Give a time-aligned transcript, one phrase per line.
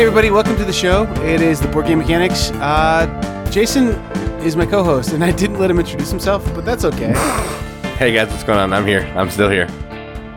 [0.00, 1.02] Hey, everybody, welcome to the show.
[1.16, 2.52] It is the Board Game Mechanics.
[2.52, 3.88] Uh, Jason
[4.40, 7.12] is my co host, and I didn't let him introduce himself, but that's okay.
[7.98, 8.72] Hey guys, what's going on?
[8.72, 9.02] I'm here.
[9.14, 9.66] I'm still here.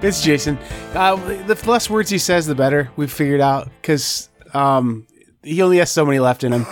[0.02, 0.58] It's Jason.
[0.94, 2.92] Uh, the less words he says, the better.
[2.98, 5.08] We've figured out because um,
[5.44, 6.66] he only has so many left in him.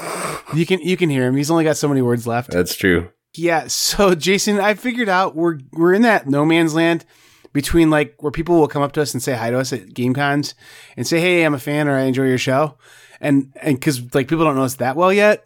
[0.54, 1.38] You can you can hear him.
[1.38, 2.52] He's only got so many words left.
[2.52, 3.10] That's true.
[3.34, 3.68] Yeah.
[3.68, 7.06] So Jason, I figured out we're we're in that no man's land
[7.54, 9.94] between like where people will come up to us and say hi to us at
[9.94, 10.56] game cons
[10.98, 12.78] and say, "Hey, I'm a fan," or "I enjoy your show,"
[13.20, 15.44] and and because like people don't know us that well yet,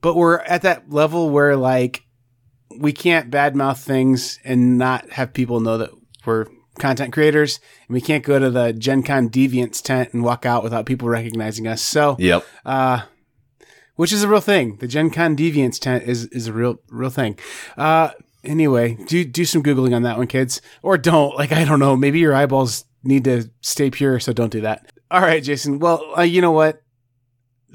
[0.00, 2.02] but we're at that level where like
[2.78, 5.90] we can't badmouth things and not have people know that
[6.26, 6.46] we're
[6.78, 10.62] content creators, and we can't go to the Gen Con Deviants tent and walk out
[10.62, 11.80] without people recognizing us.
[11.80, 12.44] So, Yep.
[12.66, 13.02] uh,
[13.94, 14.76] which is a real thing.
[14.76, 17.38] The Gen Con Deviants tent is is a real real thing.
[17.78, 18.10] Uh,
[18.48, 21.34] anyway, do do some googling on that one, kids, or don't.
[21.36, 24.92] Like I don't know, maybe your eyeballs need to stay pure, so don't do that.
[25.10, 25.78] All right, Jason.
[25.78, 26.82] Well, uh, you know what?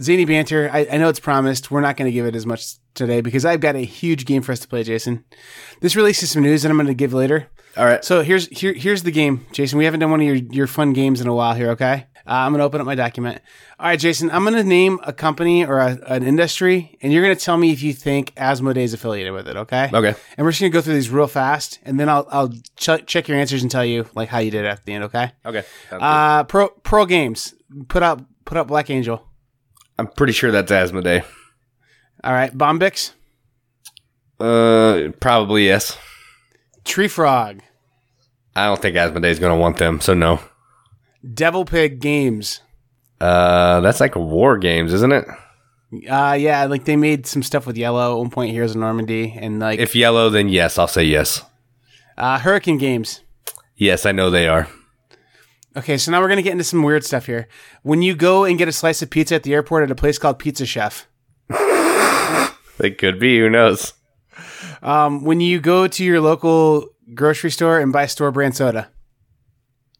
[0.01, 0.69] Zany banter.
[0.71, 1.71] I, I know it's promised.
[1.71, 4.41] We're not going to give it as much today because I've got a huge game
[4.41, 5.23] for us to play, Jason.
[5.79, 7.47] This releases some news that I'm going to give later.
[7.77, 8.03] All right.
[8.03, 9.77] So here's here here's the game, Jason.
[9.77, 11.69] We haven't done one of your, your fun games in a while here.
[11.71, 13.41] Okay, uh, I'm gonna open up my document.
[13.79, 14.31] All right, Jason.
[14.31, 17.83] I'm gonna name a company or a, an industry, and you're gonna tell me if
[17.83, 19.57] you think Asmodee is affiliated with it.
[19.57, 19.89] Okay.
[19.93, 20.15] Okay.
[20.37, 23.27] And we're just gonna go through these real fast, and then I'll I'll ch- check
[23.27, 25.03] your answers and tell you like how you did at the end.
[25.05, 25.31] Okay.
[25.45, 25.63] Okay.
[25.91, 27.53] Uh, Pro Pro Games
[27.89, 29.27] put up put up Black Angel.
[29.99, 31.23] I'm pretty sure that's Asmodee.
[32.23, 33.13] All right, Bombyx,
[34.39, 35.97] Uh, probably yes.
[36.85, 37.61] Tree Frog,
[38.55, 40.39] I don't think Asmodee is going to want them, so no.
[41.33, 42.61] Devil Pig Games.
[43.19, 45.25] Uh, that's like war games, isn't it?
[46.09, 48.51] Uh, yeah, like they made some stuff with IELLO at one point.
[48.53, 51.43] Here's in Normandy, and like If IELLO, then yes, I'll say yes.
[52.17, 53.21] uh, Hurricane Games.
[53.75, 54.67] Yes, I know they are.
[55.75, 57.47] Okay, so now we're gonna get into some weird stuff here.
[57.83, 60.17] When you go and get a slice of pizza at the airport at a place
[60.17, 61.07] called Pizza Chef,
[62.77, 63.39] They could be.
[63.39, 63.93] Who knows?
[64.81, 68.89] um, when you go to your local grocery store and buy store brand soda,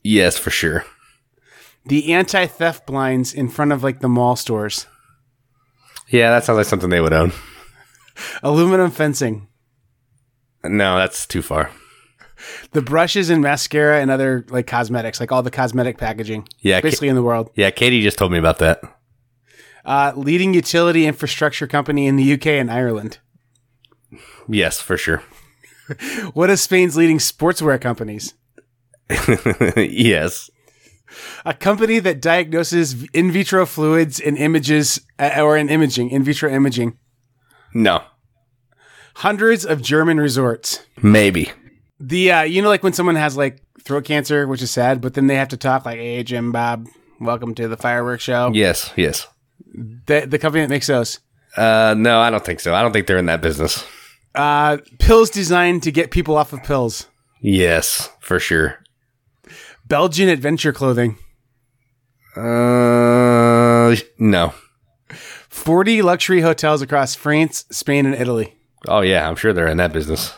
[0.04, 0.84] Yes, for sure.
[1.86, 4.86] The anti theft blinds in front of like the mall stores,
[6.10, 7.32] Yeah, that sounds like something they would own.
[8.44, 9.48] aluminum fencing,
[10.64, 11.72] No, that's too far.
[12.72, 16.86] the brushes and mascara and other like cosmetics, like all the cosmetic packaging, Yeah, Ka-
[16.86, 17.50] basically in the world.
[17.56, 17.70] yeah.
[17.72, 18.82] Katie just told me about that.
[19.84, 23.18] Uh, leading utility infrastructure company in the UK and Ireland.
[24.48, 25.24] Yes, for sure.
[26.34, 28.34] What is Spain's leading sportswear companies?
[29.76, 30.50] yes.
[31.46, 36.50] A company that diagnoses in vitro fluids and images, uh, or in imaging, in vitro
[36.50, 36.98] imaging.
[37.74, 38.04] No.
[39.16, 40.86] Hundreds of German resorts.
[41.02, 41.52] Maybe.
[42.00, 45.14] The, uh, you know, like when someone has like throat cancer, which is sad, but
[45.14, 46.88] then they have to talk like, hey, Jim Bob,
[47.20, 48.52] welcome to the fireworks show.
[48.54, 48.92] Yes.
[48.96, 49.28] Yes.
[49.74, 51.20] The, the company that makes those.
[51.56, 52.74] Uh, no, I don't think so.
[52.74, 53.86] I don't think they're in that business.
[54.34, 57.08] Uh, pills designed to get people off of pills.
[57.42, 58.81] Yes, for sure.
[59.92, 61.18] Belgian adventure clothing.
[62.38, 64.54] Uh, no.
[65.50, 68.56] 40 luxury hotels across France, Spain, and Italy.
[68.88, 70.34] Oh yeah, I'm sure they're in that business.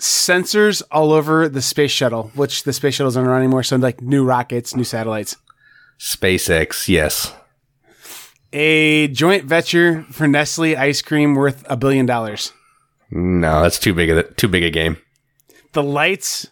[0.00, 3.62] Sensors all over the space shuttle, which the space shuttle doesn't run anymore.
[3.64, 5.36] So, like new rockets, new satellites.
[5.98, 7.34] SpaceX, yes.
[8.54, 12.50] A joint venture for Nestle ice cream worth a billion dollars.
[13.10, 14.96] No, that's too big of a, too big a game.
[15.74, 16.46] The lights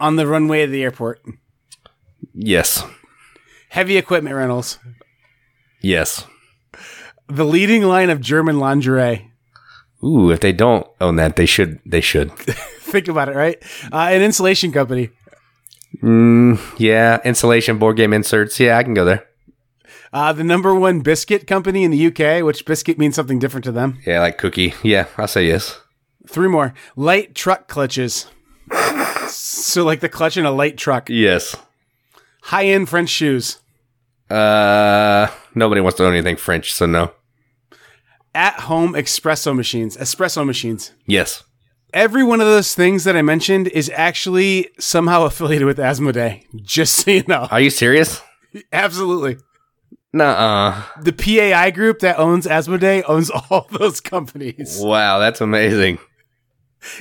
[0.00, 1.22] on the runway of the airport.
[2.34, 2.84] Yes,
[3.68, 4.78] Heavy equipment rentals.
[5.80, 6.26] yes.
[7.28, 9.30] The leading line of German lingerie.
[10.04, 11.80] Ooh, if they don't own that, they should.
[11.86, 12.30] They should.
[12.80, 13.56] Think about it, right?
[13.90, 15.08] Uh, an insulation company.
[16.02, 18.60] Mm, yeah, insulation, board game inserts.
[18.60, 19.26] Yeah, I can go there.
[20.12, 23.72] Uh, the number one biscuit company in the UK, which biscuit means something different to
[23.72, 23.98] them.
[24.06, 24.74] Yeah, like cookie.
[24.82, 25.80] Yeah, I'll say yes.
[26.28, 26.74] Three more.
[26.94, 28.26] Light truck clutches.
[29.28, 31.08] so, like the clutch in a light truck.
[31.08, 31.56] Yes.
[32.44, 33.58] High end French shoes.
[34.28, 37.12] Uh, nobody wants to own anything French, so no.
[38.34, 39.96] At home espresso machines.
[39.96, 40.92] Espresso machines.
[41.06, 41.42] Yes.
[41.94, 46.44] Every one of those things that I mentioned is actually somehow affiliated with Asmodee.
[46.62, 47.48] Just so you know.
[47.50, 48.20] Are you serious?
[48.72, 49.38] Absolutely.
[50.12, 50.82] Nuh-uh.
[51.00, 54.78] The PAI group that owns Asmodee owns all those companies.
[54.82, 55.98] Wow, that's amazing.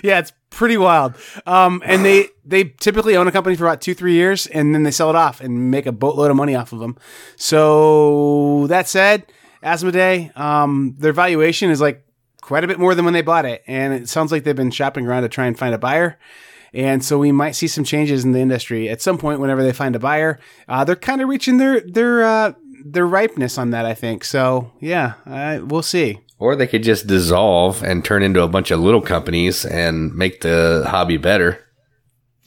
[0.01, 1.15] Yeah, it's pretty wild.
[1.45, 4.83] Um, and they they typically own a company for about two three years, and then
[4.83, 6.97] they sell it off and make a boatload of money off of them.
[7.35, 9.25] So that said,
[9.61, 12.05] Asmodee, um, their valuation is like
[12.41, 14.71] quite a bit more than when they bought it, and it sounds like they've been
[14.71, 16.17] shopping around to try and find a buyer.
[16.73, 19.73] And so we might see some changes in the industry at some point whenever they
[19.73, 20.39] find a buyer.
[20.67, 22.53] Uh, they're kind of reaching their their uh,
[22.83, 23.85] their ripeness on that.
[23.85, 24.71] I think so.
[24.79, 26.19] Yeah, uh, we'll see.
[26.39, 30.41] Or they could just dissolve and turn into a bunch of little companies and make
[30.41, 31.63] the hobby better.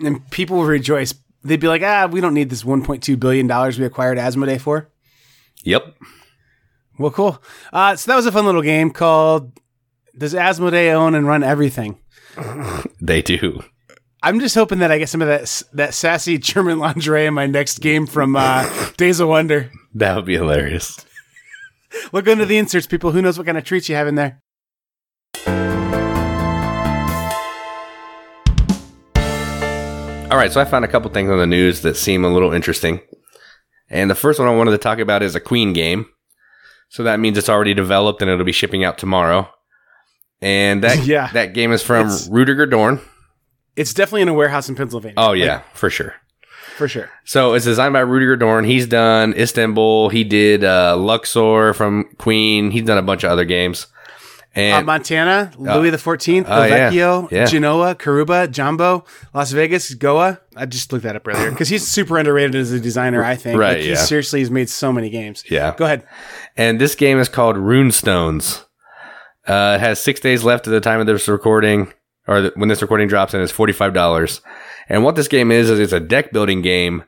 [0.00, 1.15] And people will rejoice.
[1.43, 4.91] They'd be like, ah, we don't need this 1.2 billion dollars we acquired Asmodee for.
[5.65, 5.97] Yep.
[6.99, 7.43] Well, cool.
[7.73, 9.53] Uh, so that was a fun little game called
[10.17, 11.99] "Does Asmodee own and run everything?"
[13.00, 13.62] They do.
[14.23, 17.47] I'm just hoping that I get some of that that sassy German lingerie in my
[17.47, 19.71] next game from uh, Days of Wonder.
[19.94, 21.06] That would be hilarious.
[22.13, 23.11] Look into the inserts, people.
[23.13, 24.43] Who knows what kind of treats you have in there?
[30.29, 32.53] All right, so I found a couple things on the news that seem a little
[32.53, 33.01] interesting.
[33.89, 36.07] And the first one I wanted to talk about is a Queen game.
[36.89, 39.49] So that means it's already developed and it'll be shipping out tomorrow.
[40.43, 41.31] And that Yeah.
[41.33, 43.01] that game is from It's- Rudiger Dorn.
[43.77, 45.15] It's definitely in a warehouse in Pennsylvania.
[45.19, 46.15] Oh yeah, for sure.
[46.76, 47.11] For sure.
[47.25, 48.64] So it's designed by Rudiger Dorn.
[48.64, 50.11] He's done Istanbul.
[50.11, 52.70] He did uh, Luxor from Queen.
[52.70, 53.87] He's done a bunch of other games.
[54.55, 56.90] Uh, Montana, Louis the Fourteenth, Oh, yeah.
[56.90, 60.40] Vecchio, Genoa, Karuba, Jambo, Las Vegas, Goa.
[60.56, 63.23] I just looked that up earlier because he's super underrated as a designer.
[63.23, 63.58] I think.
[63.58, 63.96] Right, Like, he yeah.
[63.96, 65.44] seriously has made so many games.
[65.50, 66.06] yeah, Go ahead.
[66.56, 68.64] and this game is called Runestones.
[69.46, 71.93] Uh, it has six days left at the time of this recording,
[72.26, 74.40] or th- when this recording drops, and it's forty five dollars.
[74.88, 77.05] And what this game is is it's a deck building game.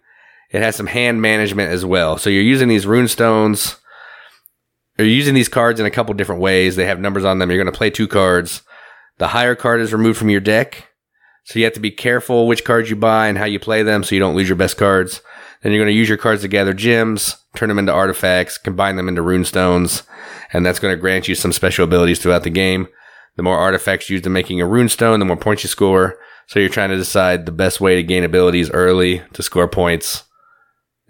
[0.51, 2.19] It has some hand management as well.
[2.19, 3.79] So you're using these runestones.
[4.97, 6.77] You're using these cards in a couple different ways.
[6.77, 7.51] They have numbers on them.
[7.51, 8.63] You're going to play two cards.
[9.19, 10.89] The higher card is removed from your deck.
[11.45, 14.03] So you have to be careful which cards you buy and how you play them
[14.03, 15.23] so you don't lose your best cards.
[15.63, 18.97] Then you're going to use your cards to gather gems, turn them into artifacts, combine
[18.97, 20.03] them into runestones,
[20.53, 22.87] and that's going to grant you some special abilities throughout the game.
[23.37, 26.19] The more artifacts used in making a runestone, the more points you score.
[26.49, 30.25] So you're trying to decide the best way to gain abilities early to score points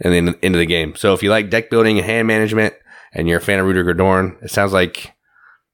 [0.00, 0.96] and then into the game.
[0.96, 2.75] So if you like deck building and hand management
[3.12, 5.14] and you're a fan of Rudiger Dorn, it sounds like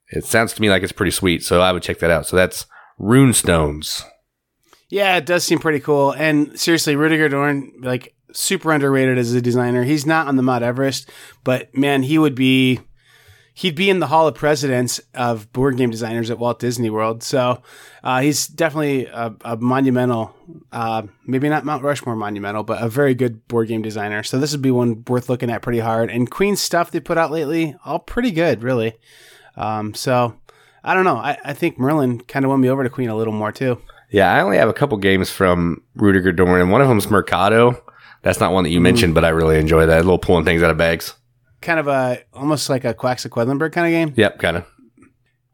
[0.09, 1.43] it sounds to me like it's pretty sweet.
[1.43, 2.27] So I would check that out.
[2.27, 2.67] So that's
[3.01, 4.05] Runestones.
[4.91, 6.13] Yeah, it does seem pretty cool.
[6.13, 9.83] And seriously, Rudiger Dorn, like super underrated as a designer.
[9.83, 11.11] He's not on the Mount Everest,
[11.43, 12.81] but man, he would be
[13.55, 17.23] he'd be in the Hall of Presidents of board game designers at Walt Disney World.
[17.23, 17.63] So
[18.03, 20.35] uh, he's definitely a, a monumental,
[20.73, 24.25] uh, maybe not Mount Rushmore monumental, but a very good board game designer.
[24.25, 26.11] So this would be one worth looking at pretty hard.
[26.11, 28.95] And Queen's stuff they put out lately, all pretty good, really.
[29.57, 30.35] Um, so
[30.83, 31.17] I don't know.
[31.17, 33.81] I, I think Merlin kind of won me over to Queen a little more too.
[34.11, 37.83] Yeah, I only have a couple games from Rudiger Dorn, and one of them's Mercado.
[38.23, 39.99] That's not one that you mentioned, but I really enjoy that.
[39.99, 41.15] A little pulling things out of bags.
[41.65, 44.15] Kind of a almost like a Quacks of Quedlinburg kind of game.
[44.17, 44.67] Yep, kind of.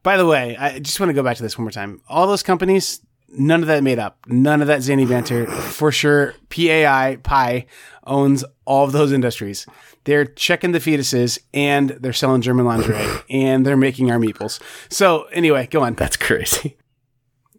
[0.03, 2.01] By the way, I just want to go back to this one more time.
[2.09, 4.17] All those companies, none of that made up.
[4.27, 5.45] None of that zany banter.
[5.47, 7.65] For sure, PAI Pi
[8.05, 9.65] owns all of those industries.
[10.03, 14.59] They're checking the fetuses and they're selling German lingerie and they're making our meeples.
[14.89, 15.93] So anyway, go on.
[15.93, 16.77] That's crazy.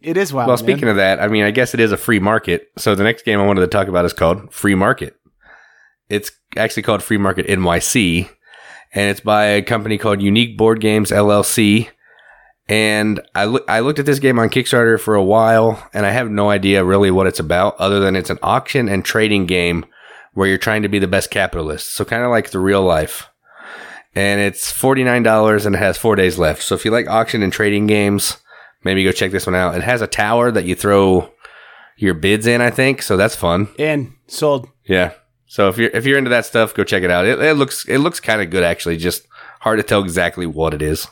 [0.00, 0.48] It is wild.
[0.48, 0.64] well, man.
[0.64, 2.72] speaking of that, I mean, I guess it is a free market.
[2.76, 5.16] So the next game I wanted to talk about is called Free Market.
[6.08, 8.28] It's actually called Free Market NYC,
[8.92, 11.88] and it's by a company called Unique Board Games LLC.
[12.68, 16.10] And I look, I looked at this game on Kickstarter for a while, and I
[16.10, 19.84] have no idea really what it's about, other than it's an auction and trading game
[20.32, 21.92] where you're trying to be the best capitalist.
[21.92, 23.28] So kind of like the real life.
[24.14, 26.62] And it's forty nine dollars, and it has four days left.
[26.62, 28.36] So if you like auction and trading games,
[28.84, 29.74] maybe go check this one out.
[29.74, 31.30] It has a tower that you throw
[31.96, 33.02] your bids in, I think.
[33.02, 33.68] So that's fun.
[33.78, 34.68] and sold.
[34.84, 35.12] Yeah.
[35.52, 37.26] So if you're if you're into that stuff, go check it out.
[37.26, 38.96] It, it looks it looks kind of good actually.
[38.96, 39.26] Just
[39.60, 41.06] hard to tell exactly what it is.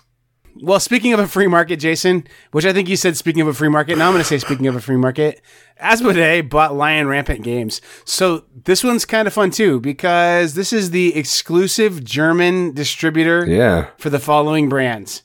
[0.63, 3.53] Well, speaking of a free market, Jason, which I think you said speaking of a
[3.53, 5.43] free market, now I'm going to say speaking of a free market,
[5.79, 7.83] Asmodee bought Lion Rampant Games.
[8.07, 13.89] So this one's kind of fun too because this is the exclusive German distributor Yeah.
[13.99, 15.23] for the following brands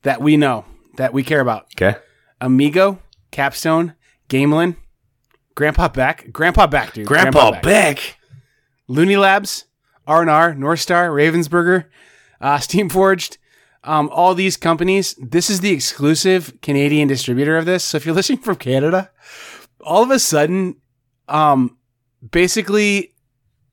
[0.00, 0.64] that we know,
[0.96, 1.66] that we care about.
[1.76, 1.98] Okay.
[2.40, 3.00] Amigo,
[3.32, 3.92] Capstone,
[4.30, 4.76] Gamelyn,
[5.54, 7.06] Grandpa Beck, Grandpa Beck, dude.
[7.06, 8.16] Grandpa Beck.
[8.90, 9.66] Looney Labs,
[10.08, 11.84] R&R, North Star, Ravensburger,
[12.40, 13.38] uh, Steamforged,
[13.84, 15.14] um, all these companies.
[15.14, 17.84] This is the exclusive Canadian distributor of this.
[17.84, 19.12] So if you're listening from Canada,
[19.80, 20.74] all of a sudden,
[21.28, 21.78] um,
[22.32, 23.14] basically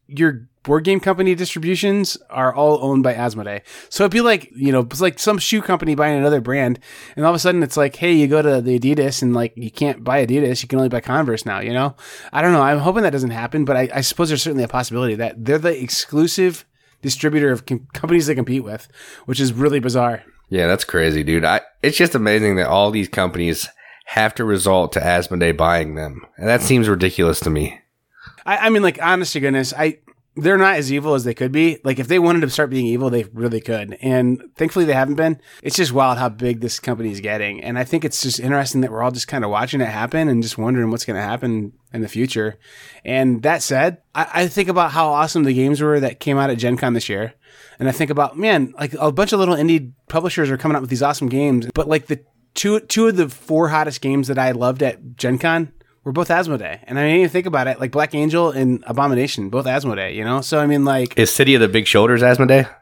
[0.08, 3.62] your board game company distributions are all owned by Asmodee.
[3.90, 6.78] So it'd be like, you know, it's like some shoe company buying another brand.
[7.16, 9.54] And all of a sudden it's like, hey, you go to the Adidas and like
[9.56, 10.62] you can't buy Adidas.
[10.62, 11.96] You can only buy Converse now, you know?
[12.34, 12.62] I don't know.
[12.62, 15.58] I'm hoping that doesn't happen, but I, I suppose there's certainly a possibility that they're
[15.58, 16.66] the exclusive
[17.02, 18.90] distributor of com- companies they compete with,
[19.26, 20.24] which is really bizarre.
[20.50, 21.46] Yeah, that's crazy, dude.
[21.46, 23.70] I it's just amazing that all these companies
[24.08, 27.80] have to result to Asmodee buying them, and that seems ridiculous to me.
[28.46, 30.00] I, I mean, like, honest to goodness, I
[30.38, 31.80] they're not as evil as they could be.
[31.84, 33.98] Like if they wanted to start being evil, they really could.
[34.02, 35.42] And thankfully they haven't been.
[35.64, 37.64] It's just wild how big this company is getting.
[37.64, 40.28] And I think it's just interesting that we're all just kind of watching it happen
[40.28, 42.58] and just wondering what's going to happen in the future.
[43.04, 46.50] And that said, I, I think about how awesome the games were that came out
[46.50, 47.34] at Gen Con this year.
[47.80, 50.82] And I think about, man, like a bunch of little indie publishers are coming out
[50.82, 51.68] with these awesome games.
[51.74, 55.40] But like the two, two of the four hottest games that I loved at Gen
[55.40, 55.72] Con
[56.08, 56.80] were both Asmodee.
[56.84, 57.82] And I didn't even think about it.
[57.82, 60.40] Like Black Angel and Abomination, both Asmodee, you know?
[60.40, 62.74] So I mean like Is City of the Big Shoulders Asmodee?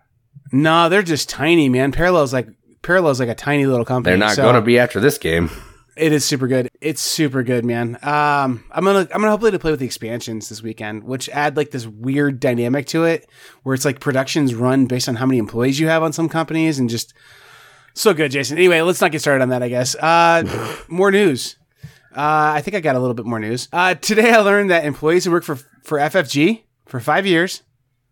[0.52, 1.92] No, they're just tiny, man.
[1.92, 2.48] Parallel's like
[2.84, 4.12] Parallel's like a tiny little company.
[4.12, 5.50] They're not so going to be after this game.
[5.98, 6.70] It is super good.
[6.82, 7.98] It's super good, man.
[8.04, 11.56] Um, I'm gonna I'm gonna hopefully to play with the expansions this weekend, which add
[11.56, 13.28] like this weird dynamic to it,
[13.64, 16.80] where it's like productions run based on how many employees you have on some companies,
[16.80, 17.14] and just
[17.94, 18.58] so good, Jason.
[18.58, 19.64] Anyway, let's not get started on that.
[19.64, 19.96] I guess.
[19.96, 21.56] Uh, more news.
[22.16, 23.68] Uh, I think I got a little bit more news.
[23.74, 27.64] Uh, today I learned that employees who work for for FFG for five years,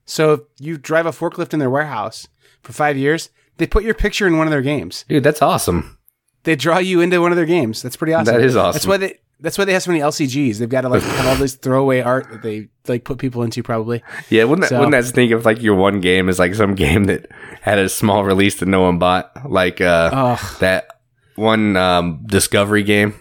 [0.05, 2.27] so if you drive a forklift in their warehouse
[2.61, 5.05] for five years, they put your picture in one of their games.
[5.07, 5.97] Dude, that's awesome.
[6.43, 7.81] They draw you into one of their games.
[7.81, 8.33] That's pretty awesome.
[8.35, 8.73] That is awesome.
[8.73, 9.19] That's why they.
[9.39, 10.57] That's why they have so many LCGs.
[10.59, 13.61] They've got to like have all this throwaway art that they like put people into.
[13.61, 14.01] Probably.
[14.29, 16.75] Yeah, wouldn't that, So- wouldn't that stink if like your one game is like some
[16.75, 17.27] game that
[17.61, 20.87] had a small release that no one bought, like uh, Oh, that
[21.35, 23.15] one um, Discovery game?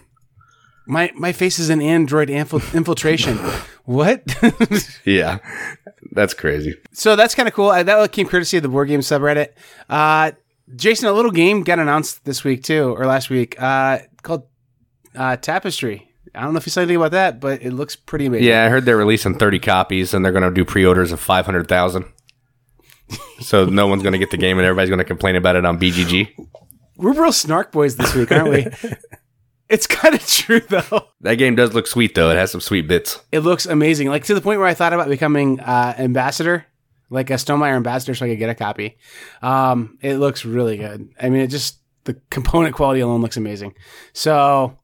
[0.85, 3.37] My my face is an Android infil- infiltration.
[3.85, 4.23] what?
[5.05, 5.39] Yeah,
[6.11, 6.75] that's crazy.
[6.93, 7.69] so that's kind of cool.
[7.69, 9.49] Uh, that came courtesy of the board game subreddit.
[9.89, 10.31] Uh,
[10.75, 14.43] Jason, a little game got announced this week too, or last week, uh, called
[15.15, 16.09] uh, Tapestry.
[16.35, 18.47] I don't know if you saw anything about that, but it looks pretty amazing.
[18.47, 22.05] Yeah, I heard they're releasing 30 copies and they're going to do pre-orders of 500,000.
[23.41, 25.63] so no one's going to get the game and everybody's going to complain about it
[25.65, 26.29] on BGG.
[26.97, 28.67] We're real snark boys this week, aren't we?
[29.73, 31.07] It's kind of true though.
[31.21, 32.29] That game does look sweet though.
[32.29, 33.19] It has some sweet bits.
[33.31, 34.07] It looks amazing.
[34.07, 36.67] Like to the point where I thought about becoming uh, ambassador,
[37.09, 38.99] like a Stonemaier ambassador, so I could get a copy.
[39.41, 41.09] Um, it looks really good.
[41.19, 43.73] I mean, it just the component quality alone looks amazing.
[44.13, 44.77] So,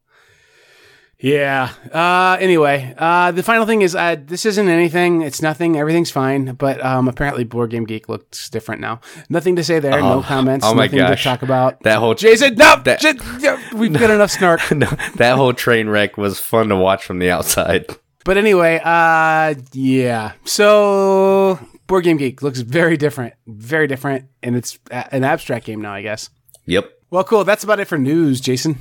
[1.19, 1.71] yeah.
[1.93, 5.21] Uh, anyway, uh, the final thing is uh, this isn't anything.
[5.21, 5.77] It's nothing.
[5.77, 6.53] Everything's fine.
[6.55, 9.01] But um, apparently, Board Game Geek looks different now.
[9.29, 9.99] Nothing to say there.
[9.99, 10.65] no Oh, comments.
[10.65, 11.17] oh my nothing gosh.
[11.21, 11.81] to talk about.
[11.83, 14.61] That whole Jason, no, That- we've got enough snark.
[14.71, 17.85] no, that whole train wreck was fun to watch from the outside.
[18.25, 20.33] But anyway, uh, yeah.
[20.45, 25.81] So Board Game Geek looks very different, very different, and it's a- an abstract game
[25.81, 26.29] now, I guess.
[26.65, 26.91] Yep.
[27.09, 27.43] Well, cool.
[27.43, 28.77] That's about it for news, Jason.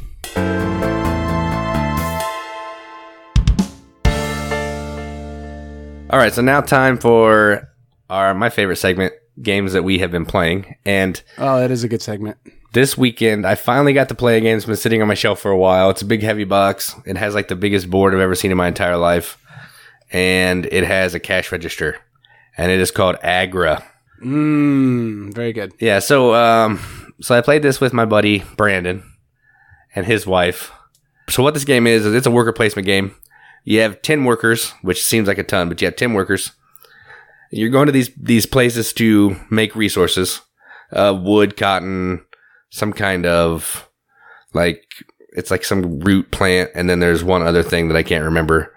[6.11, 7.69] All right, so now time for
[8.09, 9.13] our my favorite segment,
[9.43, 10.77] games that we have been playing.
[10.87, 12.39] And Oh, that is a good segment.
[12.73, 15.39] this weekend I finally got to play a game that's been sitting on my shelf
[15.41, 15.91] for a while.
[15.91, 16.95] It's a big heavy box.
[17.05, 19.37] It has like the biggest board I've ever seen in my entire life.
[20.11, 21.99] And it has a cash register.
[22.57, 23.85] And it is called Agra.
[24.25, 25.75] Mmm, very good.
[25.79, 26.81] Yeah, so um
[27.21, 29.03] so I played this with my buddy Brandon
[29.95, 30.73] and his wife.
[31.29, 33.15] So what this game is is it's a worker placement game.
[33.69, 36.53] You have 10 workers, which seems like a ton, but you have 10 workers.
[37.51, 40.41] You're going to these these places to make resources.
[40.91, 42.25] Uh wood, cotton,
[42.71, 43.87] some kind of
[44.55, 44.85] like
[45.33, 48.73] it's like some root plant and then there's one other thing that I can't remember.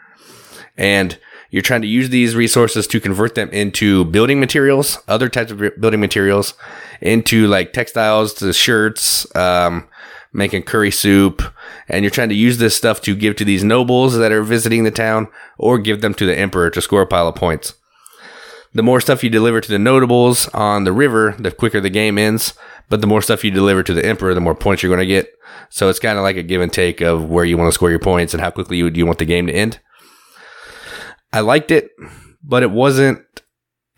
[0.76, 1.18] And
[1.52, 5.60] you're trying to use these resources to convert them into building materials, other types of
[5.80, 6.54] building materials,
[7.00, 9.88] into like textiles to shirts, um,
[10.34, 11.42] making curry soup,
[11.88, 14.84] and you're trying to use this stuff to give to these nobles that are visiting
[14.84, 17.76] the town, or give them to the emperor to score a pile of points.
[18.74, 22.18] The more stuff you deliver to the notables on the river, the quicker the game
[22.18, 22.54] ends.
[22.90, 25.06] But the more stuff you deliver to the emperor, the more points you're going to
[25.06, 25.34] get.
[25.70, 27.90] So it's kind of like a give and take of where you want to score
[27.90, 29.80] your points and how quickly you, you want the game to end.
[31.32, 31.92] I liked it,
[32.44, 33.26] but it wasn't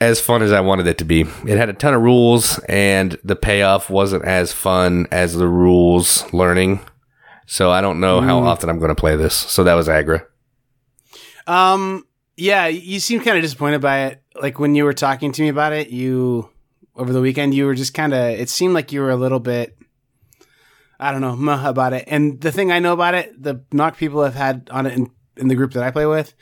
[0.04, 1.22] as fun as I wanted it to be.
[1.22, 6.32] It had a ton of rules, and the payoff wasn't as fun as the rules
[6.34, 6.80] learning.
[7.46, 8.46] So I don't know how Mm.
[8.46, 9.34] often I'm going to play this.
[9.36, 10.26] So that was Agra.
[11.48, 12.06] Um,
[12.38, 14.22] yeah, you seem kind of disappointed by it.
[14.42, 16.50] Like when you were talking to me about it, you
[16.96, 18.20] over the weekend, you were just kind of.
[18.40, 19.78] It seemed like you were a little bit.
[21.00, 22.06] I don't know meh about it.
[22.08, 25.10] And the thing I know about it, the knock people have had on it in,
[25.36, 26.34] in the group that I play with,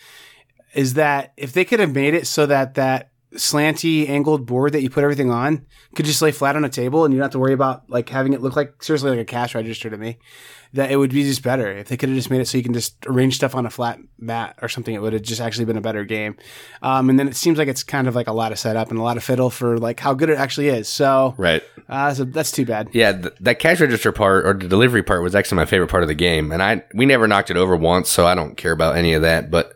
[0.76, 4.82] is that if they could have made it so that that slanty angled board that
[4.82, 7.32] you put everything on could just lay flat on a table and you don't have
[7.32, 10.18] to worry about like having it look like seriously like a cash register to me
[10.74, 12.64] that it would be just better if they could have just made it so you
[12.64, 14.96] can just arrange stuff on a flat mat or something.
[14.96, 16.38] It would have just actually been a better game.
[16.82, 18.98] Um, and then it seems like it's kind of like a lot of setup and
[18.98, 20.88] a lot of fiddle for like how good it actually is.
[20.88, 21.62] So, Right.
[21.90, 22.88] uh, so that's too bad.
[22.94, 26.04] Yeah, th- that cash register part or the delivery part was actually my favorite part
[26.04, 28.72] of the game, and I we never knocked it over once, so I don't care
[28.72, 29.52] about any of that.
[29.52, 29.74] But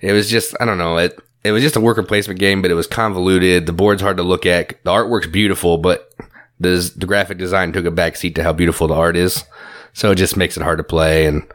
[0.00, 2.70] it was just I don't know it it was just a worker placement game, but
[2.70, 3.66] it was convoluted.
[3.66, 4.82] The board's hard to look at.
[4.84, 6.12] The artwork's beautiful, but
[6.58, 9.44] the, the graphic design took a backseat to how beautiful the art is.
[9.92, 11.26] So it just makes it hard to play.
[11.26, 11.46] And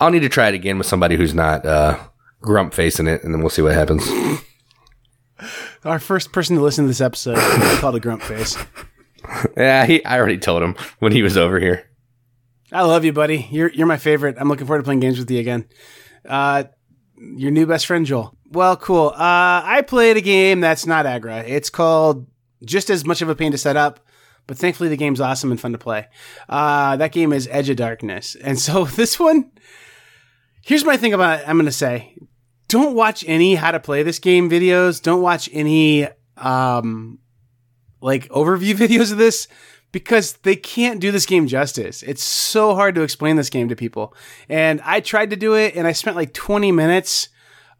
[0.00, 1.98] I'll need to try it again with somebody who's not uh,
[2.40, 4.08] grump facing it, and then we'll see what happens.
[5.84, 7.36] Our first person to listen to this episode
[7.80, 8.56] called a grump face.
[9.56, 11.88] yeah, he, I already told him when he was over here.
[12.70, 13.48] I love you, buddy.
[13.50, 14.36] You're you're my favorite.
[14.38, 15.66] I'm looking forward to playing games with you again.
[16.26, 16.64] Uh,
[17.22, 18.34] your new best friend, Joel.
[18.50, 19.08] Well, cool.
[19.08, 21.38] Uh, I played a game that's not Agra.
[21.38, 22.26] It's called
[22.64, 24.00] just as much of a pain to set up,
[24.46, 26.08] but thankfully the game's awesome and fun to play.
[26.48, 28.34] Uh, that game is Edge of Darkness.
[28.36, 29.50] And so this one,
[30.62, 31.46] here's my thing about.
[31.46, 32.16] I'm to say,
[32.68, 35.00] don't watch any how to play this game videos.
[35.02, 37.18] Don't watch any, um,
[38.00, 39.48] like overview videos of this
[39.92, 42.02] because they can't do this game justice.
[42.02, 44.14] It's so hard to explain this game to people.
[44.48, 47.28] And I tried to do it and I spent like 20 minutes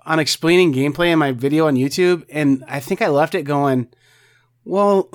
[0.04, 2.24] on explaining gameplay in my video on YouTube.
[2.30, 3.88] And I think I left it going,
[4.64, 5.10] well,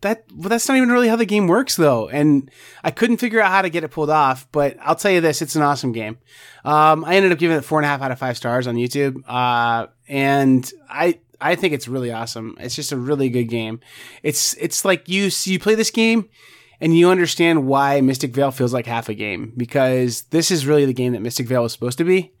[0.00, 2.08] that well, that's not even really how the game works though.
[2.08, 2.50] And
[2.82, 5.42] I couldn't figure out how to get it pulled off, but I'll tell you this,
[5.42, 6.18] it's an awesome game.
[6.64, 8.76] Um, I ended up giving it four and a half out of five stars on
[8.76, 9.22] YouTube.
[9.26, 12.56] Uh, and I, I think it's really awesome.
[12.60, 13.80] It's just a really good game.
[14.22, 16.28] It's, it's like you, you play this game
[16.80, 20.86] and you understand why Mystic Vale feels like half a game because this is really
[20.86, 22.32] the game that Mystic Vale was supposed to be.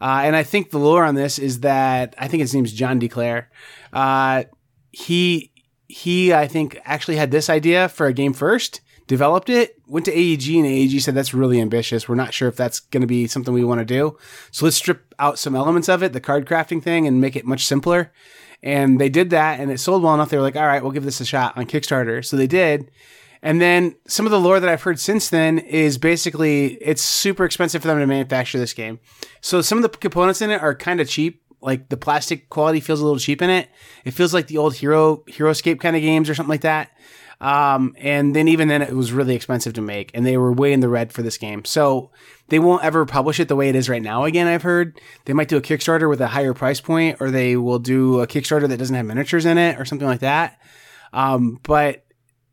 [0.00, 2.98] Uh, and I think the lore on this is that I think his name's John
[2.98, 3.08] D.
[3.08, 3.50] Clair.
[3.92, 4.44] Uh,
[4.92, 5.52] he
[5.88, 10.12] he I think actually had this idea for a game first, developed it, went to
[10.12, 12.08] AEG, and AEG said that's really ambitious.
[12.08, 14.16] We're not sure if that's going to be something we want to do.
[14.50, 17.44] So let's strip out some elements of it, the card crafting thing, and make it
[17.44, 18.12] much simpler.
[18.62, 20.30] And they did that, and it sold well enough.
[20.30, 22.24] They were like, all right, we'll give this a shot on Kickstarter.
[22.24, 22.90] So they did.
[23.42, 27.44] And then some of the lore that I've heard since then is basically it's super
[27.44, 29.00] expensive for them to manufacture this game.
[29.40, 31.42] So some of the components in it are kind of cheap.
[31.62, 33.68] Like the plastic quality feels a little cheap in it.
[34.04, 36.90] It feels like the old Hero HeroScape kind of games or something like that.
[37.40, 40.74] Um, and then even then it was really expensive to make and they were way
[40.74, 41.64] in the red for this game.
[41.64, 42.10] So
[42.48, 45.00] they won't ever publish it the way it is right now again, I've heard.
[45.24, 48.26] They might do a Kickstarter with a higher price point or they will do a
[48.26, 50.60] Kickstarter that doesn't have miniatures in it or something like that.
[51.14, 52.04] Um, but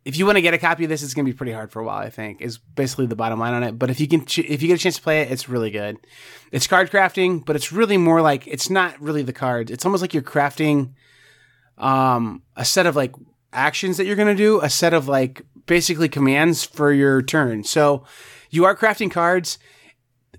[0.08, 1.69] if you want to get a copy of this, it's going to be pretty hard
[1.69, 1.97] for a while.
[1.97, 3.78] I think is basically the bottom line on it.
[3.78, 5.97] But if you can, if you get a chance to play it, it's really good.
[6.54, 9.69] It's card crafting, but it's really more like it's not really the cards.
[9.69, 10.93] It's almost like you're crafting
[11.78, 13.13] um, a set of like
[13.53, 17.63] actions that you're going to do, a set of like basically commands for your turn.
[17.63, 18.03] So
[18.49, 19.57] you are crafting cards,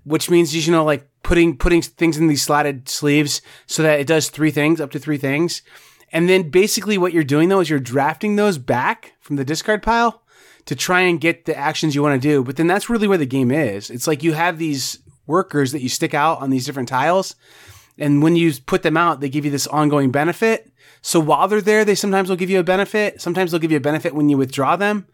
[0.03, 4.07] which means you know like putting putting things in these slotted sleeves so that it
[4.07, 5.61] does three things, up to three things.
[6.11, 9.83] And then basically what you're doing though is you're drafting those back from the discard
[9.83, 10.23] pile
[10.65, 12.43] to try and get the actions you want to do.
[12.43, 13.89] But then that's really where the game is.
[13.89, 17.35] It's like you have these workers that you stick out on these different tiles.
[17.97, 20.68] And when you put them out, they give you this ongoing benefit.
[21.01, 23.21] So while they're there, they sometimes will give you a benefit.
[23.21, 25.07] Sometimes they'll give you a benefit when you withdraw them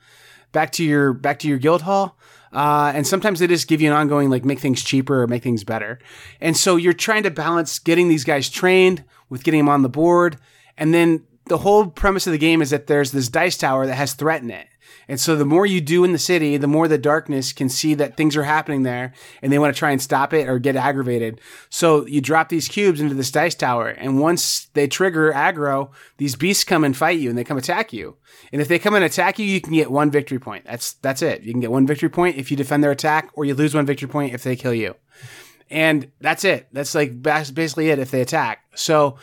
[0.51, 2.17] back to your back to your guild hall.
[2.53, 5.43] Uh, and sometimes they just give you an ongoing like make things cheaper or make
[5.43, 5.99] things better.
[6.39, 9.89] And so you're trying to balance getting these guys trained with getting them on the
[9.89, 10.37] board
[10.77, 13.95] and then the whole premise of the game is that there's this dice tower that
[13.95, 14.67] has threat in it.
[15.07, 17.93] And so the more you do in the city, the more the darkness can see
[17.95, 20.75] that things are happening there and they want to try and stop it or get
[20.75, 21.39] aggravated.
[21.69, 26.35] So you drop these cubes into this dice tower and once they trigger aggro, these
[26.35, 28.17] beasts come and fight you and they come attack you.
[28.51, 30.65] And if they come and attack you, you can get one victory point.
[30.65, 31.41] That's, that's it.
[31.43, 33.85] You can get one victory point if you defend their attack or you lose one
[33.85, 34.95] victory point if they kill you.
[35.69, 36.67] And that's it.
[36.71, 38.63] That's like basically it if they attack.
[38.75, 39.17] So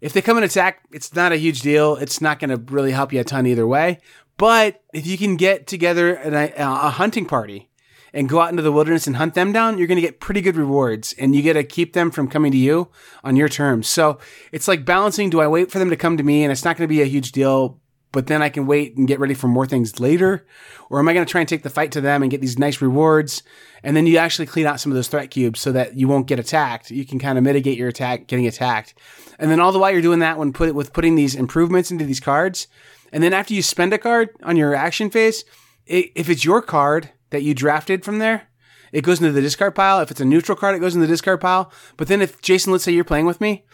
[0.00, 1.96] if they come and attack, it's not a huge deal.
[1.96, 3.98] It's not going to really help you a ton either way.
[4.38, 7.68] But if you can get together a, uh, a hunting party
[8.14, 10.40] and go out into the wilderness and hunt them down, you're going to get pretty
[10.40, 12.88] good rewards and you get to keep them from coming to you
[13.22, 13.88] on your terms.
[13.88, 14.18] So
[14.52, 15.28] it's like balancing.
[15.28, 17.02] Do I wait for them to come to me and it's not going to be
[17.02, 17.80] a huge deal,
[18.12, 20.46] but then I can wait and get ready for more things later?
[20.88, 22.58] Or am I going to try and take the fight to them and get these
[22.58, 23.42] nice rewards?
[23.82, 26.26] And then you actually clean out some of those threat cubes so that you won't
[26.26, 26.90] get attacked.
[26.90, 28.94] You can kind of mitigate your attack, getting attacked.
[29.38, 32.04] And then all the while you're doing that when put with putting these improvements into
[32.04, 32.68] these cards.
[33.12, 35.44] And then after you spend a card on your action phase,
[35.86, 38.48] it, if it's your card that you drafted from there,
[38.92, 40.00] it goes into the discard pile.
[40.00, 41.70] If it's a neutral card, it goes in the discard pile.
[41.96, 43.64] But then if Jason, let's say you're playing with me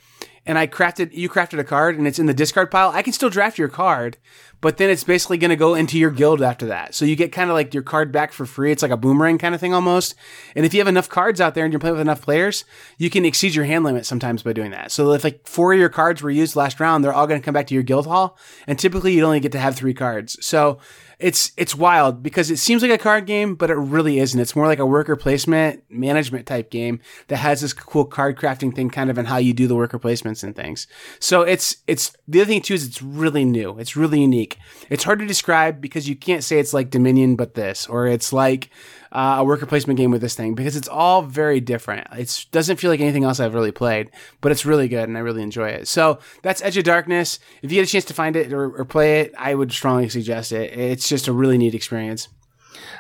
[0.47, 3.13] and I crafted, you crafted a card and it's in the discard pile, I can
[3.13, 4.19] still draft your card,
[4.61, 6.95] but then it's basically going to go into your guild after that.
[6.95, 8.73] So you get kind of like your card back for free.
[8.73, 10.15] It's like a boomerang kind of thing almost.
[10.55, 12.65] And if you have enough cards out there and you're playing with enough players,
[12.99, 14.91] you can exceed your hand limit sometimes by doing that.
[14.93, 17.45] So if like four of your cards were used last round, they're all going to
[17.45, 18.39] come back to your guild hall.
[18.67, 20.45] And typically you'd only get to have three cards.
[20.45, 20.79] So
[21.19, 24.39] it's it's wild because it seems like a card game, but it really isn't.
[24.39, 28.75] It's more like a worker placement management type game that has this cool card crafting
[28.75, 30.87] thing kind of in how you do the worker placements and things.
[31.19, 33.79] So it's it's the other thing too is it's really new.
[33.79, 34.59] It's really unique.
[34.91, 38.33] It's hard to describe because you can't say it's like Dominion but this or it's
[38.33, 38.71] like
[39.15, 42.07] uh, a worker placement game with this thing because it's all very different.
[42.13, 45.21] It doesn't feel like anything else I've really played, but it's really good and I
[45.21, 45.87] really enjoy it.
[45.87, 47.39] So that's Edge of Darkness.
[47.63, 50.09] If you get a chance to find it or, or play it, I would strongly
[50.09, 50.77] suggest it.
[50.77, 52.29] It's just a really neat experience.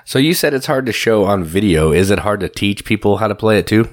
[0.05, 1.91] So you said it's hard to show on video.
[1.91, 3.89] Is it hard to teach people how to play it too?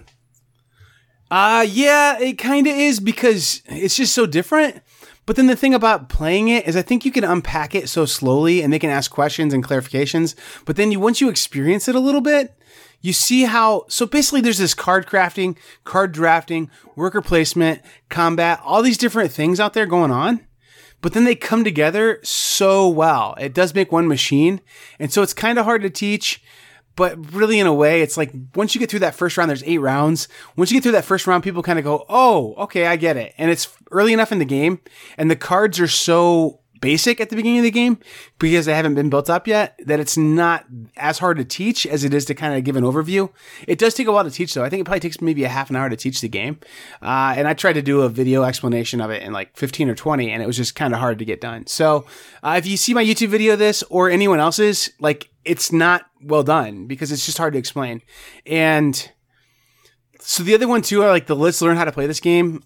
[1.31, 4.81] Uh yeah, it kind of is because it's just so different.
[5.31, 8.03] But then the thing about playing it is I think you can unpack it so
[8.03, 10.35] slowly and they can ask questions and clarifications.
[10.65, 12.53] But then you once you experience it a little bit,
[12.99, 18.81] you see how so basically there's this card crafting, card drafting, worker placement, combat, all
[18.81, 20.45] these different things out there going on.
[20.99, 23.33] But then they come together so well.
[23.39, 24.59] It does make one machine.
[24.99, 26.43] And so it's kind of hard to teach
[26.97, 29.63] but really in a way it's like once you get through that first round there's
[29.63, 32.85] eight rounds once you get through that first round people kind of go oh okay
[32.85, 34.79] i get it and it's early enough in the game
[35.17, 37.97] and the cards are so basic at the beginning of the game
[38.39, 40.65] because they haven't been built up yet that it's not
[40.97, 43.31] as hard to teach as it is to kind of give an overview.
[43.67, 44.63] It does take a while to teach though.
[44.63, 46.59] I think it probably takes maybe a half an hour to teach the game.
[47.01, 49.95] Uh, and I tried to do a video explanation of it in like 15 or
[49.95, 51.67] 20 and it was just kind of hard to get done.
[51.67, 52.05] So
[52.43, 56.05] uh, if you see my YouTube video of this or anyone else's, like it's not
[56.21, 58.01] well done because it's just hard to explain.
[58.45, 59.11] And
[60.19, 62.63] so the other one too are like the let's learn how to play this game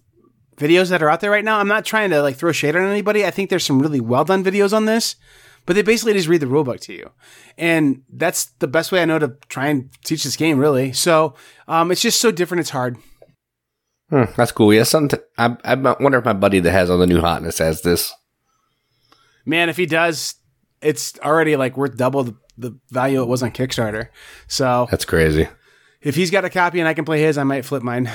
[0.56, 1.58] videos that are out there right now.
[1.58, 3.24] I'm not trying to like throw shade on anybody.
[3.24, 5.16] I think there's some really well done videos on this,
[5.64, 7.10] but they basically just read the rulebook to you.
[7.58, 10.92] And that's the best way I know to try and teach this game really.
[10.92, 11.34] So,
[11.68, 12.60] um, it's just so different.
[12.60, 12.96] It's hard.
[14.10, 14.72] Hmm, that's cool.
[14.72, 14.84] Yeah.
[14.84, 18.12] Some I, I wonder if my buddy that has all the new hotness has this.
[19.44, 20.36] Man, if he does,
[20.80, 24.08] it's already like worth double the, the value it was on Kickstarter.
[24.46, 25.48] So that's crazy.
[26.00, 28.10] If he's got a copy and I can play his, I might flip mine.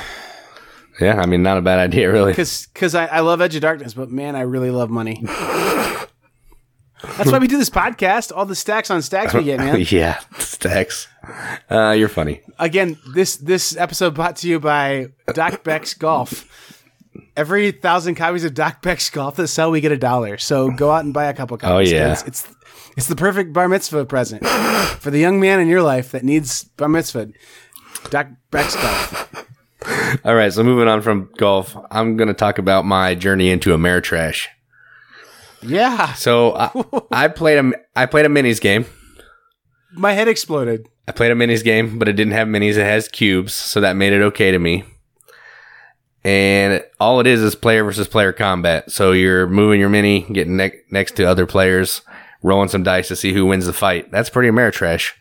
[1.02, 2.32] Yeah, I mean, not a bad idea, really.
[2.32, 5.24] Because because I, I love Edge of Darkness, but man, I really love money.
[7.18, 8.36] That's why we do this podcast.
[8.36, 9.84] All the stacks on stacks we get, man.
[9.90, 11.08] yeah, stacks.
[11.70, 12.42] Uh, you're funny.
[12.60, 16.48] Again, this this episode brought to you by Doc Beck's Golf.
[17.36, 20.38] Every thousand copies of Doc Beck's Golf that sell, we get a dollar.
[20.38, 21.92] So go out and buy a couple copies.
[21.92, 22.48] Oh yeah, it's, it's
[22.98, 24.46] it's the perfect bar mitzvah present
[25.00, 27.30] for the young man in your life that needs bar mitzvah.
[28.10, 29.31] Doc Beck's Golf.
[30.26, 33.72] All right, so moving on from golf, I'm going to talk about my journey into
[33.72, 34.48] Ameritrash.
[35.62, 36.14] Yeah.
[36.14, 38.86] So I, uh, I played a I played a minis game.
[39.94, 40.88] My head exploded.
[41.08, 42.78] I played a minis game, but it didn't have minis.
[42.78, 44.84] It has cubes, so that made it okay to me.
[46.24, 48.92] And all it is is player versus player combat.
[48.92, 52.02] So you're moving your mini, getting ne- next to other players,
[52.44, 54.12] rolling some dice to see who wins the fight.
[54.12, 55.14] That's pretty Ameritrash.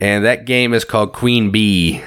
[0.00, 2.02] And that game is called Queen Bee.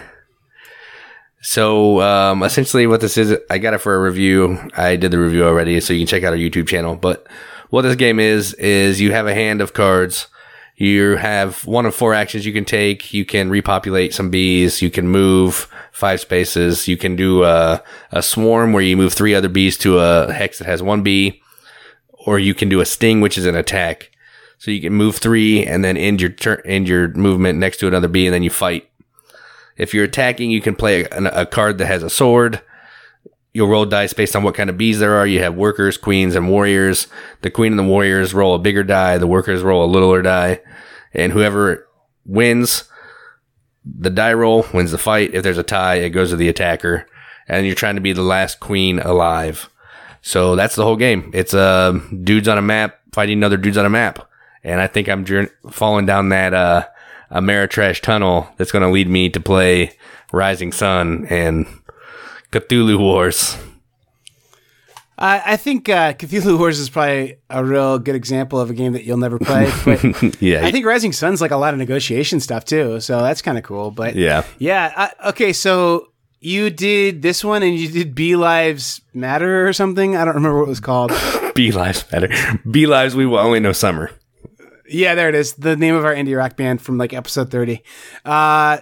[1.42, 4.60] So um, essentially, what this is, I got it for a review.
[4.76, 6.96] I did the review already, so you can check out our YouTube channel.
[6.96, 7.28] But
[7.72, 10.28] what this game is is you have a hand of cards.
[10.76, 13.14] You have one of four actions you can take.
[13.14, 14.82] You can repopulate some bees.
[14.82, 16.88] You can move five spaces.
[16.88, 20.60] You can do a, a swarm where you move three other bees to a hex
[20.60, 21.42] that has one bee,
[22.12, 24.12] or you can do a sting, which is an attack.
[24.60, 27.88] So you can move three and then end your turn, end your movement next to
[27.88, 28.91] another bee, and then you fight.
[29.78, 32.62] If you're attacking, you can play a, a, card that has a sword.
[33.54, 35.28] You'll roll dice based on what kind of bees there are.
[35.28, 37.08] You have workers, queens, and warriors.
[37.42, 39.18] The queen and the warriors roll a bigger die.
[39.18, 40.62] The workers roll a littler die.
[41.14, 41.88] And whoever
[42.26, 42.86] wins
[43.84, 45.34] the die roll wins the fight.
[45.34, 47.08] If there's a tie, it goes to the attacker.
[47.48, 49.70] And you're trying to be the last queen alive.
[50.22, 51.32] So that's the whole game.
[51.34, 54.28] It's uh, dudes on a map fighting other dudes on a map.
[54.64, 55.26] And I think I'm
[55.72, 56.88] falling down that uh,
[57.32, 59.98] Ameritrash tunnel that's going to lead me to play
[60.32, 61.66] Rising Sun and
[62.52, 63.58] Cthulhu Wars.
[65.18, 68.94] I, I think uh, Cthulhu Wars is probably a real good example of a game
[68.94, 69.72] that you'll never play.
[69.86, 73.42] But yeah, I think Rising Sun's like a lot of negotiation stuff too, so that's
[73.42, 73.92] kind of cool.
[73.92, 74.92] But yeah, yeah.
[74.96, 76.08] Uh, okay, so
[76.40, 80.18] you did this one and you did Bee Lives Matter or something.
[80.18, 81.12] I don't remember what it was called.
[81.56, 82.30] Bee Lives Matter.
[82.70, 84.10] Bee Lives We Will Only Know Summer.
[84.92, 85.54] Yeah, there it is.
[85.54, 87.82] The name of our indie rock band from like episode 30.
[88.26, 88.80] Uh,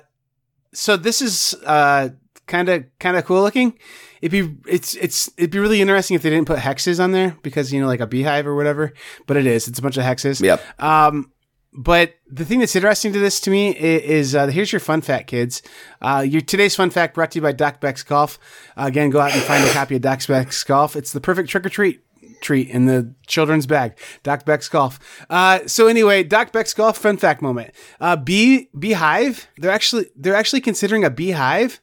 [0.74, 2.10] so this is uh,
[2.48, 3.78] kind of kind of cool looking.
[4.22, 7.38] It'd be it's it's it'd be really interesting if they didn't put hexes on there
[7.42, 8.94] because you know like a beehive or whatever.
[9.28, 9.68] But it is.
[9.68, 10.42] It's a bunch of hexes.
[10.42, 10.62] Yep.
[10.82, 11.32] Um,
[11.72, 15.28] but the thing that's interesting to this to me is, uh, here's your fun fact,
[15.28, 15.62] kids.
[16.02, 18.40] Uh, your today's fun fact brought to you by Doc Beck's Golf.
[18.76, 20.96] Uh, again, go out and find a copy of Doc Beck's Golf.
[20.96, 22.02] It's the perfect trick or treat
[22.42, 23.98] treat in the children's bag.
[24.24, 25.00] Doc Beck's Golf.
[25.30, 27.74] Uh, so anyway, Doc Beck's Golf fun fact moment.
[28.00, 29.48] Uh, bee beehive.
[29.58, 31.80] They're actually they're actually considering a beehive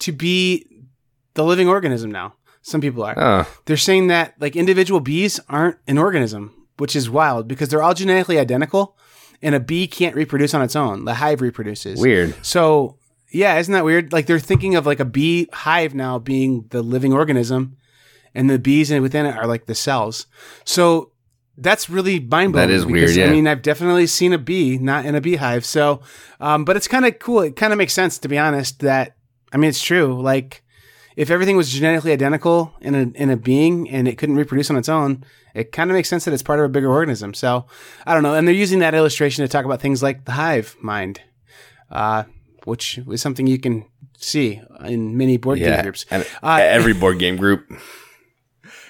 [0.00, 0.66] to be
[1.34, 2.34] the living organism now.
[2.62, 7.08] Some people are Oh, they're saying that like individual bees aren't an organism, which is
[7.08, 8.96] wild because they're all genetically identical
[9.42, 11.04] and a bee can't reproduce on its own.
[11.04, 12.00] The hive reproduces.
[12.00, 12.34] weird.
[12.44, 12.98] So,
[13.30, 14.12] yeah, isn't that weird?
[14.12, 17.76] Like they're thinking of like a bee hive now being the living organism
[18.34, 20.26] and the bees within it are like the cells.
[20.64, 21.12] So,
[21.58, 22.68] that's really mind blowing.
[22.68, 25.64] That is weird, I mean, I've definitely seen a bee not in a beehive.
[25.64, 26.00] So,
[26.40, 27.40] um, but it's kind of cool.
[27.40, 28.80] It kind of makes sense to be honest.
[28.80, 29.16] That
[29.52, 30.20] I mean, it's true.
[30.20, 30.62] Like,
[31.16, 34.76] if everything was genetically identical in a in a being and it couldn't reproduce on
[34.76, 37.34] its own, it kind of makes sense that it's part of a bigger organism.
[37.34, 37.66] So
[38.06, 40.76] I don't know, and they're using that illustration to talk about things like the hive
[40.80, 41.20] mind,
[41.90, 42.22] uh,
[42.64, 43.84] which is something you can
[44.16, 46.06] see in many board game groups.
[46.40, 47.68] Uh, every board game group.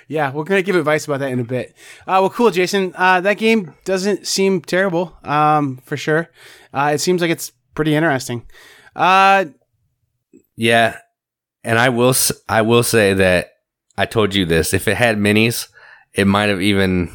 [0.08, 1.74] Yeah, we're gonna give advice about that in a bit.
[2.06, 2.94] Uh, well, cool, Jason.
[2.96, 6.30] Uh, that game doesn't seem terrible, um, for sure.
[6.72, 8.46] Uh, it seems like it's pretty interesting.
[8.96, 9.44] Uh,
[10.56, 10.96] Yeah,
[11.62, 12.14] and I will
[12.48, 13.50] I will say that
[13.96, 14.72] I told you this.
[14.74, 15.68] If it had minis,
[16.14, 17.10] it might have even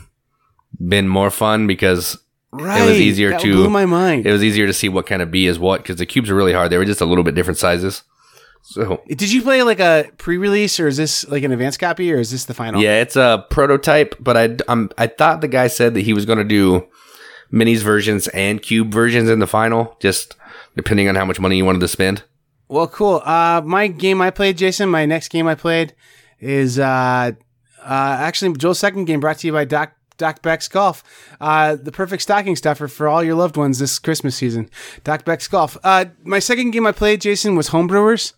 [0.88, 2.18] been more fun because
[2.52, 4.26] right, easier that to- blew my mind.
[4.26, 6.36] it was easier to see what kind of bee is what because the cubes are
[6.36, 6.70] really hard.
[6.72, 8.04] They were just a little bit different sizes.
[8.66, 12.18] So Did you play like a pre-release, or is this like an advanced copy, or
[12.18, 12.82] is this the final?
[12.82, 16.26] yeah, it's a prototype, but I um, I thought the guy said that he was
[16.26, 16.88] going to do
[17.52, 20.36] minis versions and cube versions in the final, just
[20.78, 22.24] depending on how much money you wanted to spend.
[22.70, 23.22] Well, cool.
[23.26, 24.90] Uh, my game I played, Jason.
[24.90, 25.94] My next game I played
[26.40, 27.34] is uh,
[27.82, 31.04] uh, actually Joel's second game, brought to you by Doc Doc Beck's Golf.
[31.42, 34.70] Uh, the perfect stocking stuffer for all your loved ones this Christmas season.
[35.04, 35.78] Doc Beck's Golf.
[35.84, 38.34] Uh, my second game I played, Jason, was Homebrewers.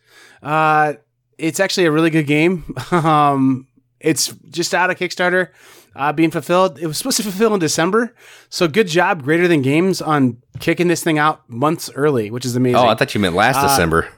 [0.46, 0.94] Uh,
[1.38, 2.74] it's actually a really good game.
[2.92, 3.68] um,
[4.00, 5.50] it's just out of Kickstarter.
[5.98, 6.78] Uh, being fulfilled.
[6.78, 8.14] It was supposed to fulfill in December.
[8.50, 12.54] So good job, Greater Than Games, on kicking this thing out months early, which is
[12.54, 12.76] amazing.
[12.76, 14.10] Oh, I thought you meant last December.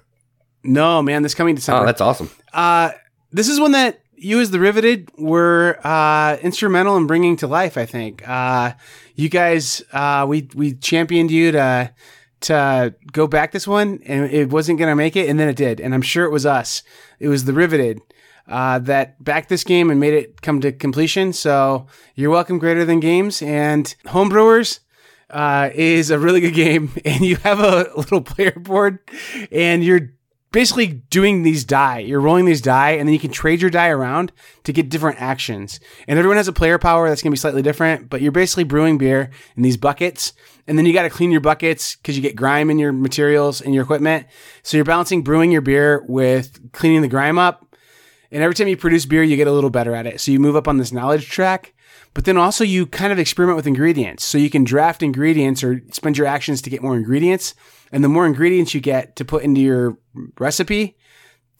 [0.64, 1.84] no, man, this coming December.
[1.84, 2.32] Oh, that's awesome.
[2.52, 2.94] Uh,
[3.32, 7.78] this is one that you, as the Riveted, were uh, instrumental in bringing to life.
[7.78, 8.74] I think uh,
[9.14, 11.94] you guys, uh, we we championed you to
[12.42, 15.56] to go back this one, and it wasn't going to make it, and then it
[15.56, 16.84] did, and I'm sure it was us.
[17.20, 18.02] It was the Riveted.
[18.48, 21.34] Uh, that backed this game and made it come to completion.
[21.34, 24.80] So you're welcome, Greater Than Games and Homebrewers
[25.30, 29.00] uh, is a really good game, and you have a little player board,
[29.52, 30.14] and you're
[30.52, 32.00] basically doing these die.
[32.00, 34.32] You're rolling these die, and then you can trade your die around
[34.64, 35.80] to get different actions.
[36.08, 38.64] And everyone has a player power that's going to be slightly different, but you're basically
[38.64, 40.34] brewing beer in these buckets,
[40.68, 43.62] and then you got to clean your buckets because you get grime in your materials
[43.62, 44.28] and your equipment.
[44.64, 47.64] So you're balancing brewing your beer with cleaning the grime up.
[48.32, 50.20] And every time you produce beer, you get a little better at it.
[50.20, 51.74] So you move up on this knowledge track.
[52.18, 54.26] But then also you kind of experiment with ingredients.
[54.26, 57.54] So you can draft ingredients or spend your actions to get more ingredients.
[57.92, 60.00] And the more ingredients you get to put into your
[60.40, 60.98] recipe,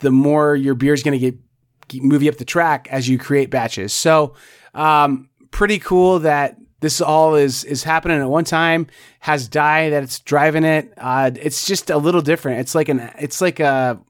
[0.00, 3.18] the more your beer is going to get move you up the track as you
[3.18, 3.92] create batches.
[3.92, 4.34] So
[4.74, 8.88] um, pretty cool that this all is is happening at one time.
[9.20, 10.92] Has die that it's driving it.
[10.96, 12.58] Uh, it's just a little different.
[12.58, 14.00] It's like an it's like a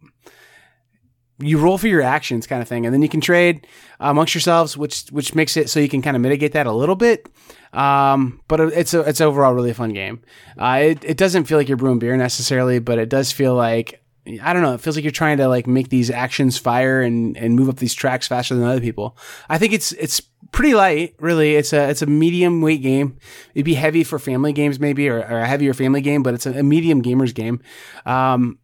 [1.41, 3.67] you roll for your actions kind of thing and then you can trade
[4.01, 6.73] uh, amongst yourselves which which makes it so you can kind of mitigate that a
[6.73, 7.29] little bit
[7.73, 10.21] um, but it's a, it's overall really a fun game
[10.59, 14.03] uh, it, it doesn't feel like you're brewing beer necessarily but it does feel like
[14.43, 14.75] I don't know.
[14.75, 17.77] It feels like you're trying to like make these actions fire and, and move up
[17.77, 19.17] these tracks faster than other people.
[19.49, 20.21] I think it's it's
[20.53, 21.57] pretty light, really.
[21.57, 23.17] It's a it's a medium weight game.
[23.55, 26.47] It'd be heavy for family games maybe, or, or a heavier family game, but it's
[26.47, 27.63] a, a medium gamers game.
[28.05, 28.59] Um,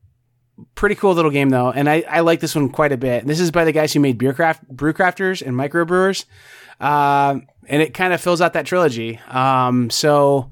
[0.75, 3.27] pretty cool little game though, and I, I like this one quite a bit.
[3.27, 6.25] This is by the guys who made Beercraft Brewcrafters and Microbrewers,
[6.81, 9.19] um, and it kind of fills out that trilogy.
[9.29, 10.51] Um, so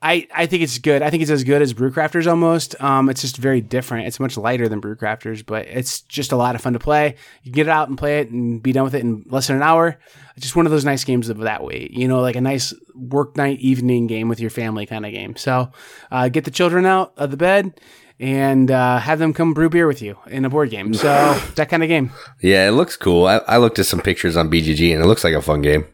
[0.00, 1.02] I I think it's good.
[1.02, 2.80] I think it's as good as Brewcrafters almost.
[2.80, 4.06] Um, it's just very different.
[4.06, 7.16] It's much lighter than Brewcrafters, but it's just a lot of fun to play.
[7.42, 9.48] You can get it out and play it and be done with it in less
[9.48, 9.98] than an hour.
[10.38, 11.90] Just one of those nice games of that weight.
[11.90, 15.36] You know, like a nice work night evening game with your family kind of game.
[15.36, 15.72] So
[16.12, 17.80] uh, get the children out of the bed
[18.20, 20.94] and uh, have them come brew beer with you in a board game.
[20.94, 22.10] So that kind of game.
[22.40, 23.26] Yeah, it looks cool.
[23.26, 25.86] I, I looked at some pictures on BGG and it looks like a fun game.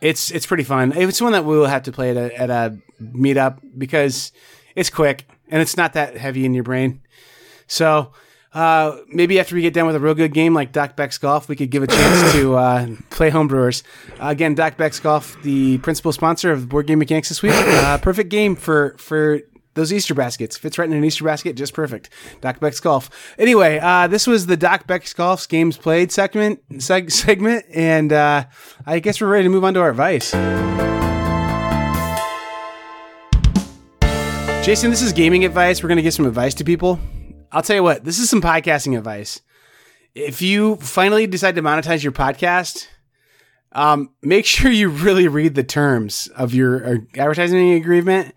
[0.00, 0.92] It's it's pretty fun.
[0.94, 4.30] It's one that we will have to play at a, at a meetup because
[4.74, 7.00] it's quick and it's not that heavy in your brain.
[7.66, 8.12] So
[8.52, 11.48] uh, maybe after we get done with a real good game like Doc Beck's Golf,
[11.48, 13.82] we could give a chance to uh, play homebrewers.
[14.20, 17.54] Uh, again, Doc Beck's Golf, the principal sponsor of Board Game Mechanics this week.
[17.54, 19.40] Uh, perfect game for for
[19.76, 20.56] those Easter baskets.
[20.56, 22.10] Fits right in an Easter basket, just perfect.
[22.40, 23.08] Doc Beck's Golf.
[23.38, 28.46] Anyway, uh, this was the Doc Beck's Golf's games played segment, seg- segment, and uh,
[28.84, 30.32] I guess we're ready to move on to our advice.
[34.64, 35.80] Jason, this is gaming advice.
[35.80, 36.98] We're going to give some advice to people.
[37.52, 39.40] I'll tell you what, this is some podcasting advice.
[40.14, 42.88] If you finally decide to monetize your podcast,
[43.72, 48.34] um, make sure you really read the terms of your uh, advertising agreement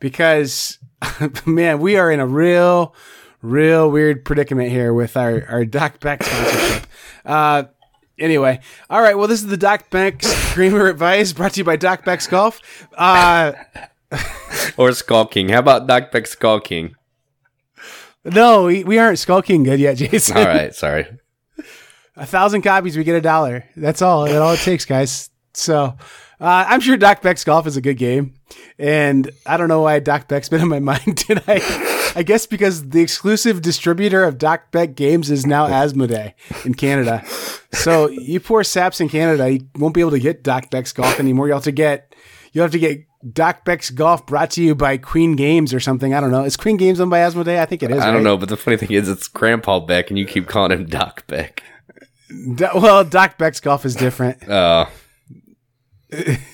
[0.00, 0.78] because,
[1.46, 2.94] man, we are in a real,
[3.42, 6.86] real weird predicament here with our, our Doc Beck sponsorship.
[7.24, 7.64] Uh,
[8.18, 9.16] anyway, all right.
[9.16, 12.60] Well, this is the Doc Beck's Gamer Advice brought to you by Doc Beck's Golf.
[12.96, 13.52] Uh,
[14.76, 15.50] or Skull King.
[15.50, 16.96] How about Doc Beck Skull King?
[18.24, 20.36] no, we, we aren't Skull King good yet, Jason.
[20.36, 21.06] All right, sorry.
[22.16, 23.64] a thousand copies, we get a dollar.
[23.76, 24.24] That's all.
[24.24, 25.30] That's all it takes, guys.
[25.54, 25.96] So
[26.40, 28.34] uh, I'm sure Doc Beck's golf is a good game,
[28.78, 31.60] and I don't know why Doc Beck's been on my mind today.
[32.16, 36.32] I guess because the exclusive distributor of Doc Beck games is now Asmodee
[36.64, 37.24] in Canada.
[37.72, 41.20] So you poor saps in Canada, you won't be able to get Doc Beck's golf
[41.20, 41.46] anymore.
[41.46, 42.14] You'll have to get
[42.52, 46.14] you'll have to get Doc Beck's golf brought to you by Queen Games or something.
[46.14, 46.44] I don't know.
[46.44, 47.58] Is Queen Games owned by Asmodee?
[47.58, 48.00] I think it is.
[48.00, 48.24] I don't right?
[48.24, 51.26] know, but the funny thing is, it's Grandpa Beck, and you keep calling him Doc
[51.26, 51.62] Beck.
[52.30, 54.38] Do- well, Doc Beck's golf is different.
[54.48, 54.88] Oh,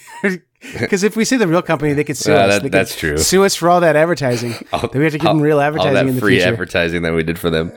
[0.80, 2.54] Because if we say the real company, they could sue Uh, us.
[2.54, 3.18] that- They could that's true.
[3.18, 4.54] Sue us for all that advertising.
[4.72, 6.36] all- Then we have to give all- them real all advertising that in the free
[6.36, 6.48] future.
[6.52, 7.72] advertising that we did for them.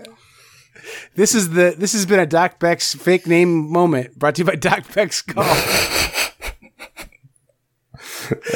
[1.15, 4.46] this is the this has been a Doc Beck's fake name moment brought to you
[4.46, 5.24] by Doc Beck's.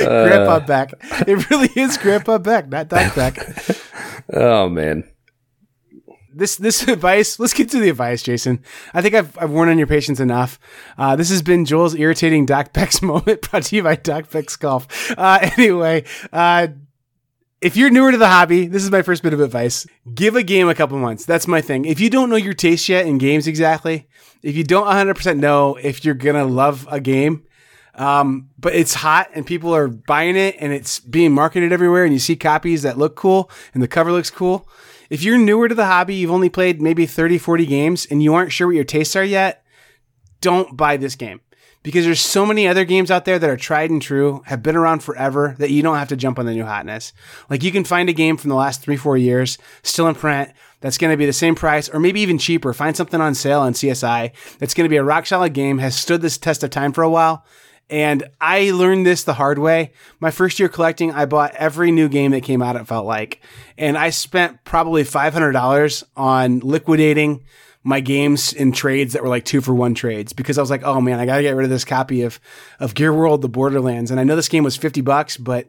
[0.01, 0.93] Uh, Grandpa Beck.
[1.27, 3.37] It really is Grandpa Beck, not Doc Beck.
[4.31, 5.03] Oh man,
[6.33, 7.39] this this advice.
[7.39, 8.63] Let's get to the advice, Jason.
[8.93, 10.59] I think I've I've worn on your patience enough.
[10.97, 14.55] Uh, this has been Joel's irritating Doc Beck's moment, brought to you by Doc Beck's
[14.55, 15.11] Golf.
[15.17, 16.67] Uh, anyway, uh,
[17.61, 19.87] if you're newer to the hobby, this is my first bit of advice.
[20.13, 21.25] Give a game a couple months.
[21.25, 21.85] That's my thing.
[21.85, 24.07] If you don't know your taste yet in games exactly,
[24.41, 27.43] if you don't 100% know if you're gonna love a game,
[27.95, 32.13] um, but it's hot and people are buying it and it's being marketed everywhere and
[32.13, 34.67] you see copies that look cool and the cover looks cool.
[35.13, 38.33] If you're newer to the hobby, you've only played maybe 30, 40 games and you
[38.33, 39.63] aren't sure what your tastes are yet,
[40.41, 41.39] don't buy this game
[41.83, 44.75] because there's so many other games out there that are tried and true, have been
[44.75, 47.13] around forever that you don't have to jump on the new hotness.
[47.47, 50.51] Like you can find a game from the last three, four years still in print
[50.81, 52.73] that's going to be the same price or maybe even cheaper.
[52.73, 55.95] Find something on sale on CSI that's going to be a rock solid game, has
[55.95, 57.45] stood this test of time for a while.
[57.89, 59.91] And I learned this the hard way.
[60.19, 63.41] My first year collecting, I bought every new game that came out, it felt like.
[63.77, 67.43] And I spent probably $500 on liquidating
[67.83, 70.83] my games in trades that were like two for one trades because I was like,
[70.83, 72.39] oh man, I got to get rid of this copy of,
[72.79, 74.09] of Gear World, the Borderlands.
[74.09, 75.67] And I know this game was 50 bucks, but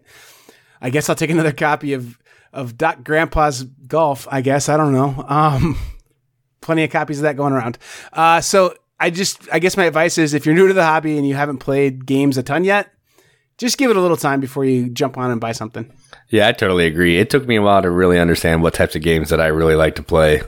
[0.81, 2.19] I guess I'll take another copy of,
[2.53, 4.69] of Doc Grandpa's Golf, I guess.
[4.69, 5.25] I don't know.
[5.27, 5.77] Um,
[6.61, 7.79] plenty of copies of that going around.
[8.13, 11.19] Uh, so I just, I guess my advice is if you're new to the hobby
[11.19, 12.91] and you haven't played games a ton yet,
[13.59, 15.93] just give it a little time before you jump on and buy something.
[16.29, 17.19] yeah, I totally agree.
[17.19, 19.77] It took me a while to really understand what types of games that I really
[19.77, 20.43] like to play.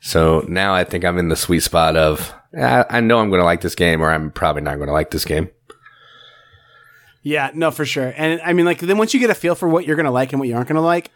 [0.00, 3.40] So now I think I'm in the sweet spot of I, I know I'm going
[3.40, 5.50] to like this game, or I'm probably not going to like this game.
[7.22, 8.12] Yeah, no, for sure.
[8.16, 10.12] And I mean, like, then once you get a feel for what you're going to
[10.12, 11.10] like and what you aren't going to like,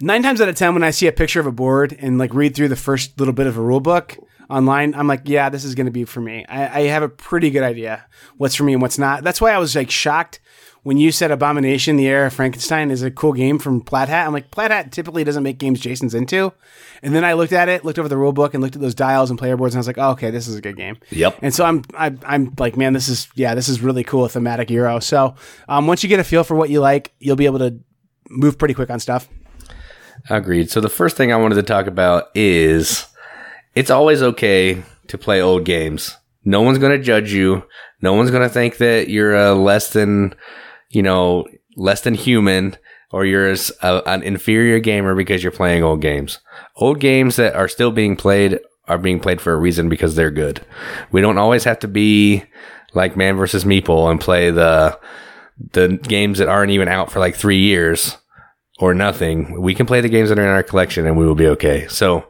[0.00, 2.34] nine times out of 10, when I see a picture of a board and like
[2.34, 4.16] read through the first little bit of a rule book
[4.50, 6.44] online, I'm like, yeah, this is going to be for me.
[6.48, 8.04] I, I have a pretty good idea
[8.36, 9.24] what's for me and what's not.
[9.24, 10.40] That's why I was like shocked
[10.84, 14.26] when you said Abomination, the Heir of Frankenstein is a cool game from Plaid Hat.
[14.26, 16.52] I'm like, Plaid Hat typically doesn't make games Jason's into.
[17.02, 18.94] And then I looked at it, looked over the rule book and looked at those
[18.94, 20.98] dials and player boards and I was like, oh, okay, this is a good game.
[21.10, 21.38] Yep.
[21.40, 24.70] And so I'm, I, I'm like, man, this is, yeah, this is really cool, thematic
[24.70, 25.00] Euro.
[25.00, 25.34] So
[25.68, 27.80] um, once you get a feel for what you like, you'll be able to
[28.28, 29.26] move pretty quick on stuff.
[30.30, 30.70] Agreed.
[30.70, 33.06] So the first thing I wanted to talk about is
[33.74, 36.16] it's always okay to play old games.
[36.44, 37.64] No one's going to judge you.
[38.00, 40.34] No one's going to think that you're a less than,
[40.90, 41.46] you know,
[41.76, 42.76] less than human
[43.10, 46.40] or you're a, an inferior gamer because you're playing old games.
[46.76, 50.30] Old games that are still being played are being played for a reason because they're
[50.30, 50.64] good.
[51.12, 52.44] We don't always have to be
[52.92, 54.98] like Man versus Meeple and play the
[55.72, 58.16] the games that aren't even out for like three years
[58.78, 59.60] or nothing.
[59.60, 61.86] We can play the games that are in our collection and we will be okay.
[61.88, 62.28] So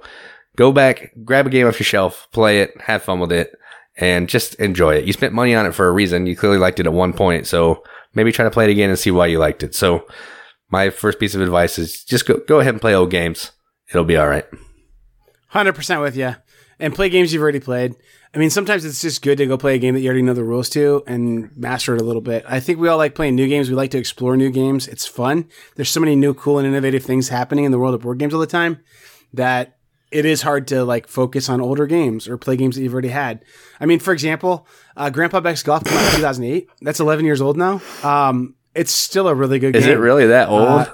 [0.57, 3.53] go back, grab a game off your shelf, play it, have fun with it,
[3.97, 5.05] and just enjoy it.
[5.05, 6.27] You spent money on it for a reason.
[6.27, 7.47] You clearly liked it at one point.
[7.47, 7.83] So
[8.15, 9.75] maybe try to play it again and see why you liked it.
[9.75, 10.07] So
[10.71, 13.53] my first piece of advice is just go, go ahead and play old games.
[13.91, 14.47] It'll be all right.
[15.49, 16.35] Hundred percent with you,
[16.81, 17.95] and play games you've already played.
[18.35, 20.35] I mean, sometimes it's just good to go play a game that you already know
[20.35, 22.45] the rules to and master it a little bit.
[22.49, 23.68] I think we all like playing new games.
[23.70, 24.89] We like to explore new games.
[24.89, 25.49] It's fun.
[25.76, 28.35] There's so many new, cool, and innovative things happening in the world of board games
[28.35, 28.80] all the time
[29.32, 29.76] that
[30.11, 33.09] it is hard to like focus on older games or play games that you've already
[33.09, 33.45] had.
[33.80, 34.66] I mean, for example,
[34.97, 36.68] uh, Grandpa Beck's Golf came out in 2008.
[36.82, 37.80] That's 11 years old now.
[38.03, 39.93] Um, it's still a really good Is game.
[39.93, 40.68] Is it really that old?
[40.82, 40.93] Uh,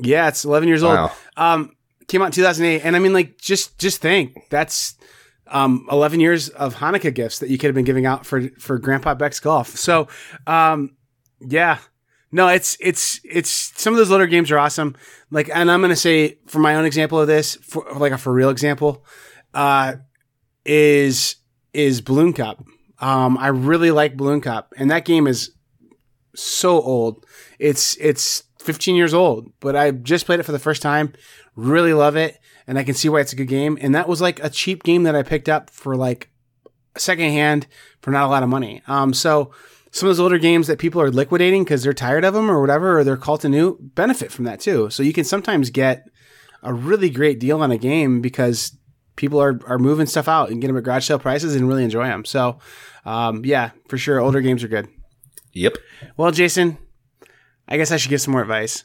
[0.00, 1.02] yeah, it's 11 years Wow.
[1.02, 1.10] old.
[1.36, 1.72] Um,
[2.08, 4.96] came out in 2008, and I mean, like, just just think that's
[5.50, 8.78] um 11 years of Hanukkah gifts that you could have been giving out for for
[8.78, 9.76] Grandpa Beck's golf.
[9.76, 10.08] So,
[10.46, 10.96] um,
[11.40, 11.78] yeah,
[12.30, 14.96] no, it's it's it's some of those older games are awesome.
[15.30, 18.32] Like, and I'm gonna say for my own example of this, for like a for
[18.32, 19.04] real example,
[19.54, 19.94] uh,
[20.64, 21.36] is
[21.72, 22.62] is Balloon Cup.
[23.00, 25.52] Um, I really like Balloon Cup, and that game is
[26.34, 27.24] so old.
[27.58, 31.14] It's it's 15 years old, but I just played it for the first time.
[31.56, 32.38] Really love it,
[32.68, 33.78] and I can see why it's a good game.
[33.80, 36.28] And that was like a cheap game that I picked up for like
[36.96, 37.66] secondhand
[38.02, 38.82] for not a lot of money.
[38.86, 39.52] Um, so
[39.90, 42.60] some of those older games that people are liquidating because they're tired of them or
[42.60, 44.90] whatever, or they're called to new, benefit from that too.
[44.90, 46.08] So you can sometimes get
[46.62, 48.76] a really great deal on a game because
[49.16, 51.84] people are, are moving stuff out and get them at garage sale prices and really
[51.84, 52.26] enjoy them.
[52.26, 52.58] So,
[53.06, 54.88] um, yeah, for sure, older games are good.
[55.54, 55.78] Yep.
[56.18, 56.76] Well, Jason,
[57.66, 58.84] I guess I should give some more advice.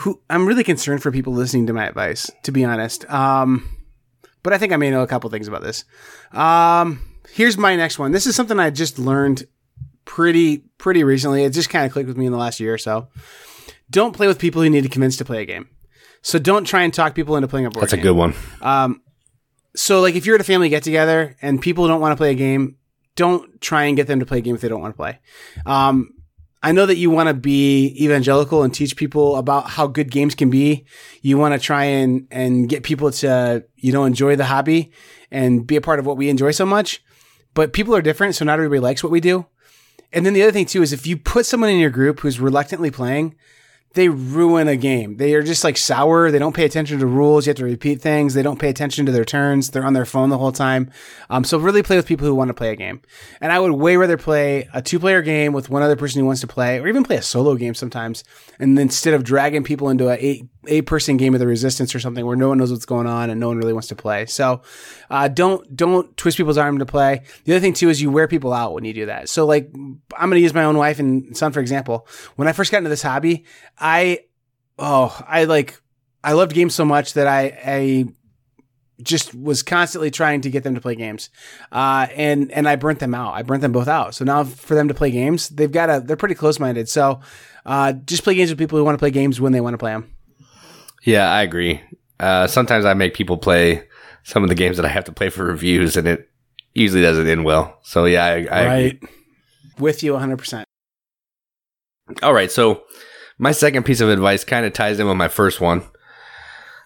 [0.00, 3.08] Who I'm really concerned for people listening to my advice, to be honest.
[3.10, 3.76] Um,
[4.42, 5.84] but I think I may know a couple things about this.
[6.32, 8.12] Um, here's my next one.
[8.12, 9.44] This is something I just learned
[10.04, 11.44] pretty pretty recently.
[11.44, 13.08] It just kind of clicked with me in the last year or so.
[13.90, 15.68] Don't play with people who need to convince to play a game.
[16.22, 18.34] So don't try and talk people into playing a board That's a good one.
[18.60, 19.02] Um,
[19.74, 22.30] so like if you're at a family get together and people don't want to play
[22.30, 22.76] a game,
[23.16, 25.18] don't try and get them to play a game if they don't want to play.
[25.66, 26.14] Um,
[26.62, 30.34] I know that you want to be evangelical and teach people about how good games
[30.34, 30.84] can be.
[31.22, 34.92] You want to try and and get people to you know enjoy the hobby
[35.30, 37.02] and be a part of what we enjoy so much.
[37.54, 39.46] But people are different, so not everybody likes what we do.
[40.12, 42.40] And then the other thing too is if you put someone in your group who's
[42.40, 43.36] reluctantly playing,
[43.94, 45.16] they ruin a game.
[45.16, 46.30] They are just like sour.
[46.30, 47.46] They don't pay attention to rules.
[47.46, 48.34] You have to repeat things.
[48.34, 49.70] They don't pay attention to their turns.
[49.70, 50.90] They're on their phone the whole time.
[51.28, 53.02] Um, so really play with people who want to play a game.
[53.40, 56.26] And I would way rather play a two player game with one other person who
[56.26, 58.22] wants to play, or even play a solo game sometimes.
[58.60, 62.00] And instead of dragging people into a eight eight person game of the resistance or
[62.00, 64.26] something where no one knows what's going on and no one really wants to play.
[64.26, 64.62] So
[65.08, 67.22] uh, don't don't twist people's arm to play.
[67.44, 69.28] The other thing too is you wear people out when you do that.
[69.28, 69.72] So like
[70.16, 72.06] I'm to use my own wife and son for example.
[72.36, 73.44] When I first got into this hobby,
[73.78, 74.20] I
[74.78, 75.80] oh I like
[76.22, 78.04] I loved games so much that I I
[79.02, 81.30] just was constantly trying to get them to play games,
[81.72, 83.32] uh, and and I burnt them out.
[83.32, 84.14] I burnt them both out.
[84.14, 86.88] So now for them to play games, they've got a they're pretty close minded.
[86.88, 87.20] So
[87.64, 89.78] uh, just play games with people who want to play games when they want to
[89.78, 90.10] play them.
[91.02, 91.80] Yeah, I agree.
[92.18, 93.84] Uh, sometimes I make people play
[94.24, 96.30] some of the games that I have to play for reviews, and it
[96.74, 97.78] usually doesn't end well.
[97.82, 99.08] So yeah, I, I agree.
[99.78, 100.36] with you 100.
[100.36, 100.68] percent
[102.22, 102.82] All right, so
[103.38, 105.82] my second piece of advice kind of ties in with my first one.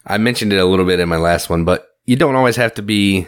[0.07, 2.75] I mentioned it a little bit in my last one, but you don't always have
[2.75, 3.27] to be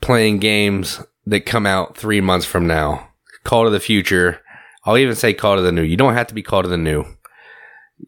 [0.00, 3.08] playing games that come out three months from now.
[3.44, 4.40] Cult of the future.
[4.84, 5.82] I'll even say cult of the new.
[5.82, 7.04] You don't have to be cult of the new.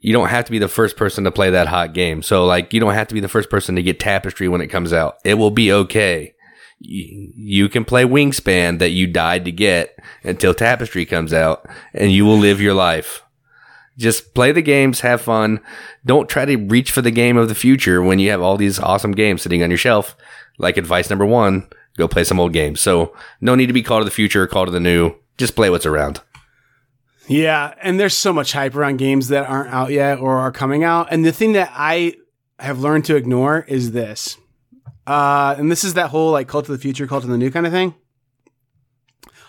[0.00, 2.22] You don't have to be the first person to play that hot game.
[2.22, 4.68] So, like, you don't have to be the first person to get Tapestry when it
[4.68, 5.18] comes out.
[5.24, 6.34] It will be okay.
[6.80, 12.12] You, you can play Wingspan that you died to get until Tapestry comes out, and
[12.12, 13.22] you will live your life.
[13.96, 15.60] Just play the games, have fun.
[16.04, 18.80] Don't try to reach for the game of the future when you have all these
[18.80, 20.16] awesome games sitting on your shelf.
[20.58, 22.80] Like advice number one, go play some old games.
[22.80, 25.14] So no need to be cult of the future or cult of the new.
[25.38, 26.20] Just play what's around.
[27.26, 30.84] Yeah, and there's so much hype around games that aren't out yet or are coming
[30.84, 31.08] out.
[31.10, 32.14] And the thing that I
[32.58, 34.36] have learned to ignore is this.
[35.06, 37.50] Uh, and this is that whole like cult of the future, cult of the new
[37.50, 37.94] kind of thing.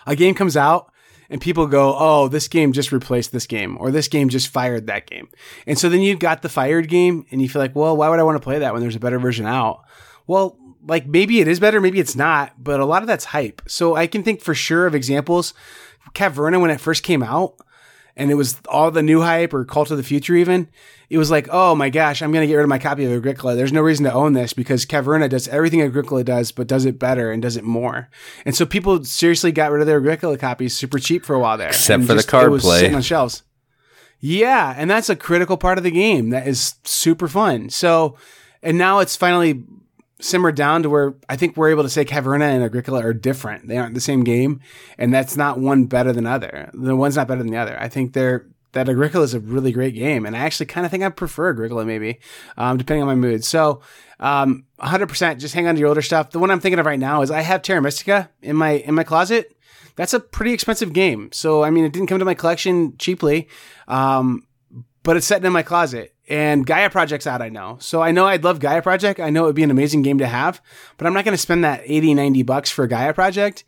[0.06, 0.92] A game comes out
[1.28, 4.86] and people go, "Oh, this game just replaced this game," or "This game just fired
[4.86, 5.28] that game,"
[5.66, 8.20] and so then you've got the fired game, and you feel like, "Well, why would
[8.20, 9.80] I want to play that when there's a better version out?"
[10.26, 13.62] Well, like maybe it is better, maybe it's not, but a lot of that's hype.
[13.66, 15.54] So I can think for sure of examples.
[16.14, 17.56] Caverna when it first came out,
[18.16, 20.68] and it was all the new hype or Cult of the Future even,
[21.10, 23.12] it was like, oh my gosh, I'm going to get rid of my copy of
[23.12, 23.54] Agricola.
[23.54, 26.98] There's no reason to own this because Caverna does everything Agricola does, but does it
[26.98, 28.08] better and does it more.
[28.44, 31.58] And so people seriously got rid of their Agricola copies super cheap for a while
[31.58, 31.68] there.
[31.68, 32.78] Except for the just- card it was play.
[32.80, 33.42] Sitting on shelves.
[34.18, 37.68] Yeah, and that's a critical part of the game that is super fun.
[37.68, 38.16] So,
[38.62, 39.62] and now it's finally
[40.20, 43.68] simmered down to where I think we're able to say Caverna and Agricola are different.
[43.68, 44.60] They aren't the same game,
[44.98, 46.70] and that's not one better than other.
[46.72, 47.78] The one's not better than the other.
[47.80, 48.46] I think they're
[48.76, 51.50] that Agricola is a really great game, and I actually kind of think I prefer
[51.50, 52.20] Agricola maybe,
[52.58, 53.42] um, depending on my mood.
[53.42, 53.80] So,
[54.20, 56.30] um, 100% just hang on to your older stuff.
[56.30, 58.94] The one I'm thinking of right now is I have Terra Mystica in my in
[58.94, 59.56] my closet.
[59.96, 61.30] That's a pretty expensive game.
[61.32, 63.48] So, I mean, it didn't come to my collection cheaply,
[63.88, 64.46] um,
[65.06, 66.12] but it's sitting in my closet.
[66.28, 67.76] And Gaia Project's out, I know.
[67.80, 69.20] So I know I'd love Gaia Project.
[69.20, 70.60] I know it would be an amazing game to have,
[70.96, 73.62] but I'm not going to spend that 80, 90 bucks for Gaia Project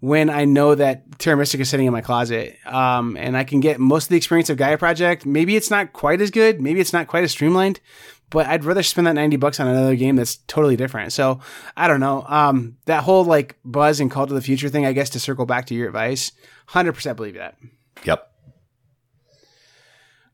[0.00, 2.58] when I know that Terra Mystica is sitting in my closet.
[2.66, 5.24] Um, and I can get most of the experience of Gaia Project.
[5.24, 6.60] Maybe it's not quite as good.
[6.60, 7.80] Maybe it's not quite as streamlined,
[8.28, 11.14] but I'd rather spend that 90 bucks on another game that's totally different.
[11.14, 11.40] So
[11.74, 12.26] I don't know.
[12.28, 15.46] Um, that whole like buzz and cult of the future thing, I guess to circle
[15.46, 16.32] back to your advice,
[16.68, 17.56] 100% believe that.
[18.04, 18.31] Yep.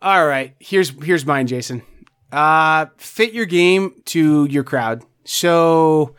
[0.00, 1.82] All right, here's here's mine, Jason.
[2.30, 5.02] Uh, fit your game to your crowd.
[5.24, 6.14] So,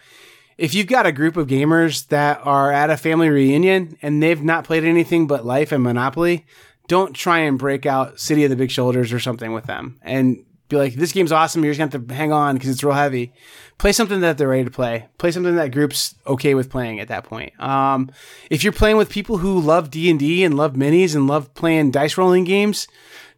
[0.57, 4.41] if you've got a group of gamers that are at a family reunion and they've
[4.41, 6.45] not played anything but Life and Monopoly,
[6.87, 10.43] don't try and break out City of the Big Shoulders or something with them and
[10.67, 11.63] be like, "This game's awesome.
[11.63, 13.31] You're just gonna have to hang on because it's real heavy."
[13.77, 15.05] Play something that they're ready to play.
[15.19, 17.57] Play something that group's okay with playing at that point.
[17.61, 18.11] Um,
[18.49, 21.53] if you're playing with people who love D and D and love minis and love
[21.53, 22.89] playing dice rolling games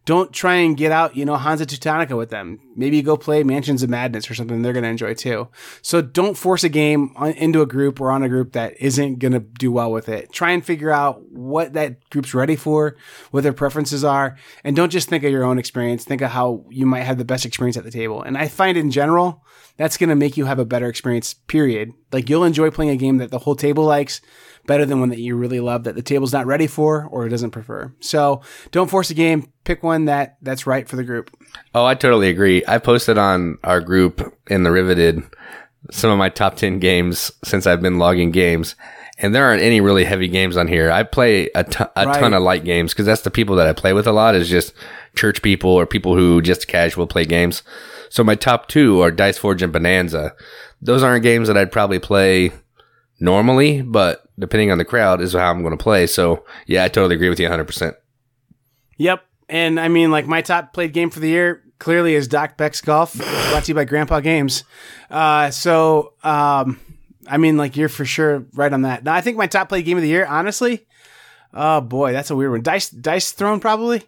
[0.04, 2.58] don't try and get out, you know, Hansa Teutonica with them.
[2.74, 5.48] Maybe go play Mansions of Madness or something they're going to enjoy too.
[5.80, 9.20] So don't force a game on, into a group or on a group that isn't
[9.20, 10.32] going to do well with it.
[10.32, 12.96] Try and figure out what that group's ready for,
[13.30, 16.04] what their preferences are, and don't just think of your own experience.
[16.04, 18.22] Think of how you might have the best experience at the table.
[18.22, 19.44] And I find in general,
[19.76, 21.92] that's going to make you have a better experience, period.
[22.12, 24.20] Like you'll enjoy playing a game that the whole table likes
[24.66, 27.30] better than one that you really love that the table's not ready for or it
[27.30, 27.92] doesn't prefer.
[28.00, 29.52] So don't force a game.
[29.64, 31.30] Pick one that that's right for the group.
[31.74, 32.62] Oh, I totally agree.
[32.66, 35.24] I posted on our group in the Riveted
[35.90, 38.76] some of my top 10 games since I've been logging games.
[39.18, 40.90] And there aren't any really heavy games on here.
[40.90, 42.20] I play a, ton, a right.
[42.20, 44.48] ton of light games because that's the people that I play with a lot is
[44.48, 44.72] just
[45.14, 47.62] church people or people who just casual play games.
[48.08, 50.34] So my top two are Dice Forge and Bonanza.
[50.80, 52.52] Those aren't games that I'd probably play
[53.20, 56.06] normally, but depending on the crowd is how I'm going to play.
[56.06, 57.94] So yeah, I totally agree with you 100%.
[58.98, 59.24] Yep.
[59.48, 62.80] And I mean, like my top played game for the year clearly is Doc Beck's
[62.80, 63.14] Golf,
[63.50, 64.64] brought to you by Grandpa Games.
[65.10, 66.80] Uh, so, um,
[67.26, 69.04] I mean, like you're for sure right on that.
[69.04, 70.86] Now, I think my top played game of the year, honestly,
[71.54, 72.62] oh boy, that's a weird one.
[72.62, 74.02] Dice, Dice Throne, probably.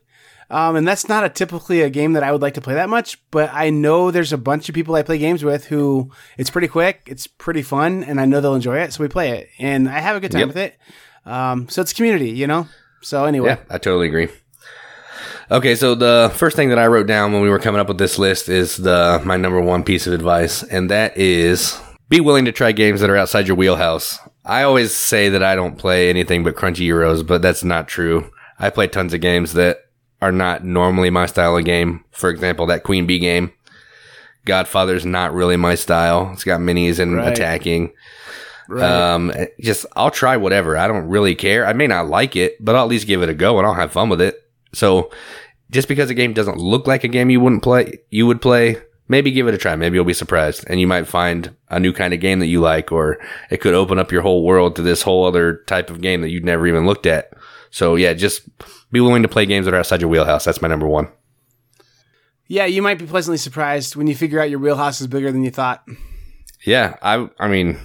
[0.50, 2.88] Um, and that's not a typically a game that I would like to play that
[2.88, 6.50] much, but I know there's a bunch of people I play games with who it's
[6.50, 9.48] pretty quick, it's pretty fun, and I know they'll enjoy it, so we play it,
[9.58, 10.48] and I have a good time yep.
[10.48, 10.76] with it.
[11.26, 12.68] Um, so it's community, you know.
[13.00, 14.28] So anyway, yeah, I totally agree.
[15.50, 17.98] Okay, so the first thing that I wrote down when we were coming up with
[17.98, 21.78] this list is the my number one piece of advice, and that is
[22.08, 24.18] be willing to try games that are outside your wheelhouse.
[24.44, 28.30] I always say that I don't play anything but crunchy euros, but that's not true.
[28.58, 29.83] I play tons of games that
[30.24, 32.02] are not normally my style of game.
[32.10, 33.52] For example, that Queen Bee game.
[34.46, 36.30] Godfather's not really my style.
[36.32, 37.30] It's got minis and right.
[37.30, 37.92] attacking.
[38.66, 38.90] Right.
[38.90, 40.78] Um, just I'll try whatever.
[40.78, 41.66] I don't really care.
[41.66, 43.74] I may not like it, but I'll at least give it a go and I'll
[43.74, 44.48] have fun with it.
[44.72, 45.10] So
[45.70, 48.78] just because a game doesn't look like a game you wouldn't play, you would play,
[49.08, 49.76] maybe give it a try.
[49.76, 52.62] Maybe you'll be surprised and you might find a new kind of game that you
[52.62, 53.18] like, or
[53.50, 56.30] it could open up your whole world to this whole other type of game that
[56.30, 57.30] you'd never even looked at.
[57.74, 58.48] So yeah, just
[58.92, 60.44] be willing to play games that are outside your wheelhouse.
[60.44, 61.08] That's my number one.
[62.46, 65.42] Yeah, you might be pleasantly surprised when you figure out your wheelhouse is bigger than
[65.42, 65.84] you thought.
[66.64, 67.76] Yeah, I I mean,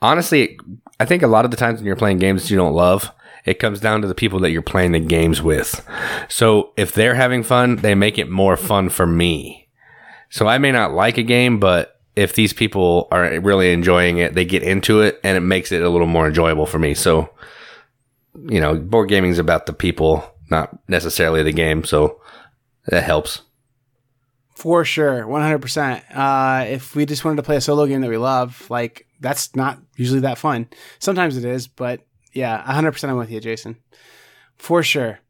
[0.00, 0.58] honestly,
[0.98, 3.12] I think a lot of the times when you're playing games you don't love,
[3.44, 5.86] it comes down to the people that you're playing the games with.
[6.30, 9.68] So if they're having fun, they make it more fun for me.
[10.30, 14.32] So I may not like a game, but if these people are really enjoying it,
[14.32, 16.94] they get into it and it makes it a little more enjoyable for me.
[16.94, 17.28] So
[18.34, 21.84] you know, board gaming is about the people, not necessarily the game.
[21.84, 22.20] So
[22.86, 23.42] that helps.
[24.54, 26.04] For sure, one hundred percent.
[26.14, 29.56] Uh, if we just wanted to play a solo game that we love, like that's
[29.56, 30.68] not usually that fun.
[30.98, 32.02] Sometimes it is, but
[32.32, 33.10] yeah, hundred percent.
[33.10, 33.76] I'm with you, Jason.
[34.58, 35.20] For sure.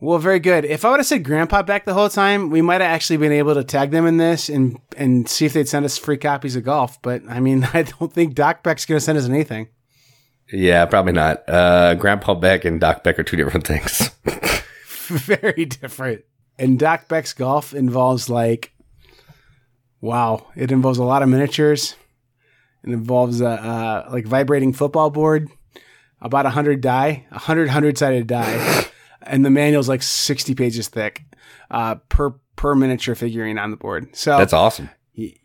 [0.00, 0.64] Well, very good.
[0.64, 3.30] If I would have said Grandpa back the whole time, we might have actually been
[3.30, 6.56] able to tag them in this and and see if they'd send us free copies
[6.56, 7.00] of golf.
[7.02, 9.68] But I mean, I don't think Doc Beck's going to send us anything.
[10.52, 11.48] Yeah, probably not.
[11.48, 14.10] Uh, Grandpa Beck and Doc Beck are two different things.
[15.08, 16.24] Very different.
[16.58, 18.72] And Doc Beck's golf involves like,
[20.00, 21.96] wow, it involves a lot of miniatures.
[22.84, 25.48] It involves a uh, like vibrating football board,
[26.20, 28.86] about a hundred die, a hundred hundred sided die,
[29.22, 31.22] and the manual's like sixty pages thick,
[31.70, 34.14] uh, per per miniature figurine on the board.
[34.16, 34.90] So that's awesome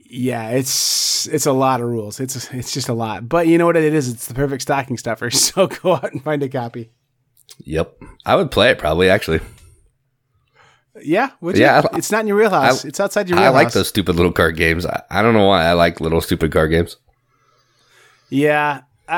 [0.10, 2.20] yeah, it's it's a lot of rules.
[2.20, 3.28] It's it's just a lot.
[3.28, 4.08] But you know what it is?
[4.10, 5.30] It's the perfect stocking stuffer.
[5.32, 6.91] So go out and find a copy.
[7.64, 9.39] Yep, I would play it probably actually.
[11.01, 11.82] Yeah, Yeah.
[11.93, 12.84] I- it's not in your wheelhouse.
[12.84, 13.53] I- it's outside your I wheelhouse.
[13.66, 14.86] like those stupid little card games.
[14.86, 16.97] I, I don't know why I like little stupid card games.
[18.30, 19.16] Yeah, I,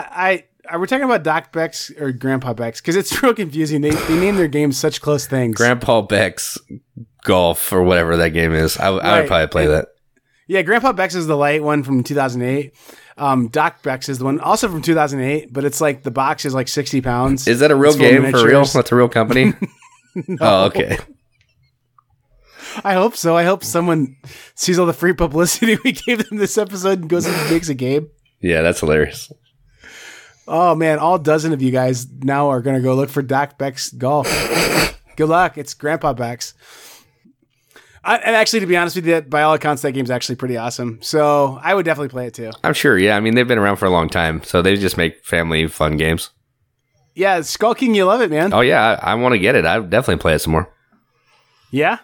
[0.67, 2.81] I are we talking about Doc Beck's or Grandpa Beck's?
[2.81, 3.81] Because it's real confusing.
[3.81, 5.55] They they name their games such close things.
[5.55, 6.57] Grandpa Beck's
[7.23, 8.77] golf or whatever that game is.
[8.77, 9.19] I, Right.
[9.21, 9.87] would probably play that.
[10.49, 12.73] Yeah, Grandpa Beck's is the light one from 2008.
[13.19, 16.55] Um, Doc Beck's is the one also from 2008, but it's like the box is
[16.55, 17.47] like 60 pounds.
[17.47, 18.65] Is that a real It's game for real?
[18.65, 19.53] That's a real company.
[20.41, 20.97] Oh, okay.
[22.83, 23.37] I hope so.
[23.37, 24.17] I hope someone
[24.55, 27.75] sees all the free publicity we gave them this episode and goes and makes a
[27.75, 28.09] game.
[28.41, 29.31] Yeah, that's hilarious.
[30.47, 33.91] Oh man, all dozen of you guys now are gonna go look for Doc Beck's
[33.91, 34.27] golf.
[35.15, 35.59] Good luck.
[35.59, 36.55] It's Grandpa Beck's.
[38.03, 40.57] I, and actually, to be honest with you, by all accounts, that game's actually pretty
[40.57, 40.99] awesome.
[41.01, 42.51] So I would definitely play it too.
[42.63, 42.97] I'm sure.
[42.97, 45.67] Yeah, I mean they've been around for a long time, so they just make family
[45.67, 46.29] fun games.
[47.15, 48.53] Yeah, Skull King, you love it, man.
[48.53, 49.65] Oh yeah, I, I want to get it.
[49.65, 50.71] I definitely play it some more.
[51.71, 51.99] Yeah.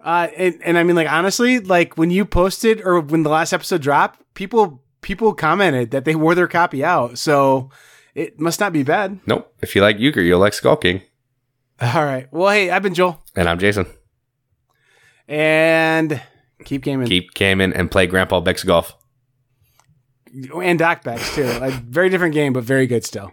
[0.00, 3.52] Uh, and, and I mean, like honestly, like when you posted or when the last
[3.52, 7.70] episode dropped, people people commented that they wore their copy out, so
[8.14, 9.20] it must not be bad.
[9.26, 9.52] Nope.
[9.60, 11.02] If you like euchre, you'll like Skull King.
[11.80, 12.26] All right.
[12.32, 13.86] Well, hey, I've been Joel, And I'm Jason.
[15.28, 16.20] And
[16.64, 17.06] keep gaming.
[17.06, 18.96] Keep gaming and play Grandpa Beck's golf.
[20.54, 21.44] and Doc Beck's too.
[21.44, 23.32] A very different game, but very good still.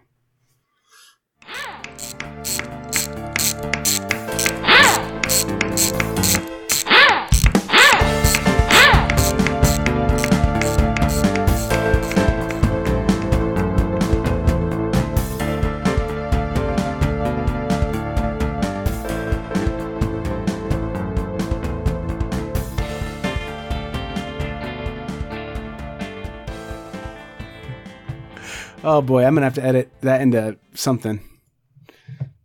[28.86, 31.20] Oh boy, I'm gonna have to edit that into something.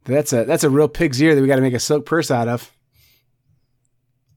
[0.04, 2.30] That's a that's a real pig's ear that we got to make a silk purse
[2.30, 2.72] out of.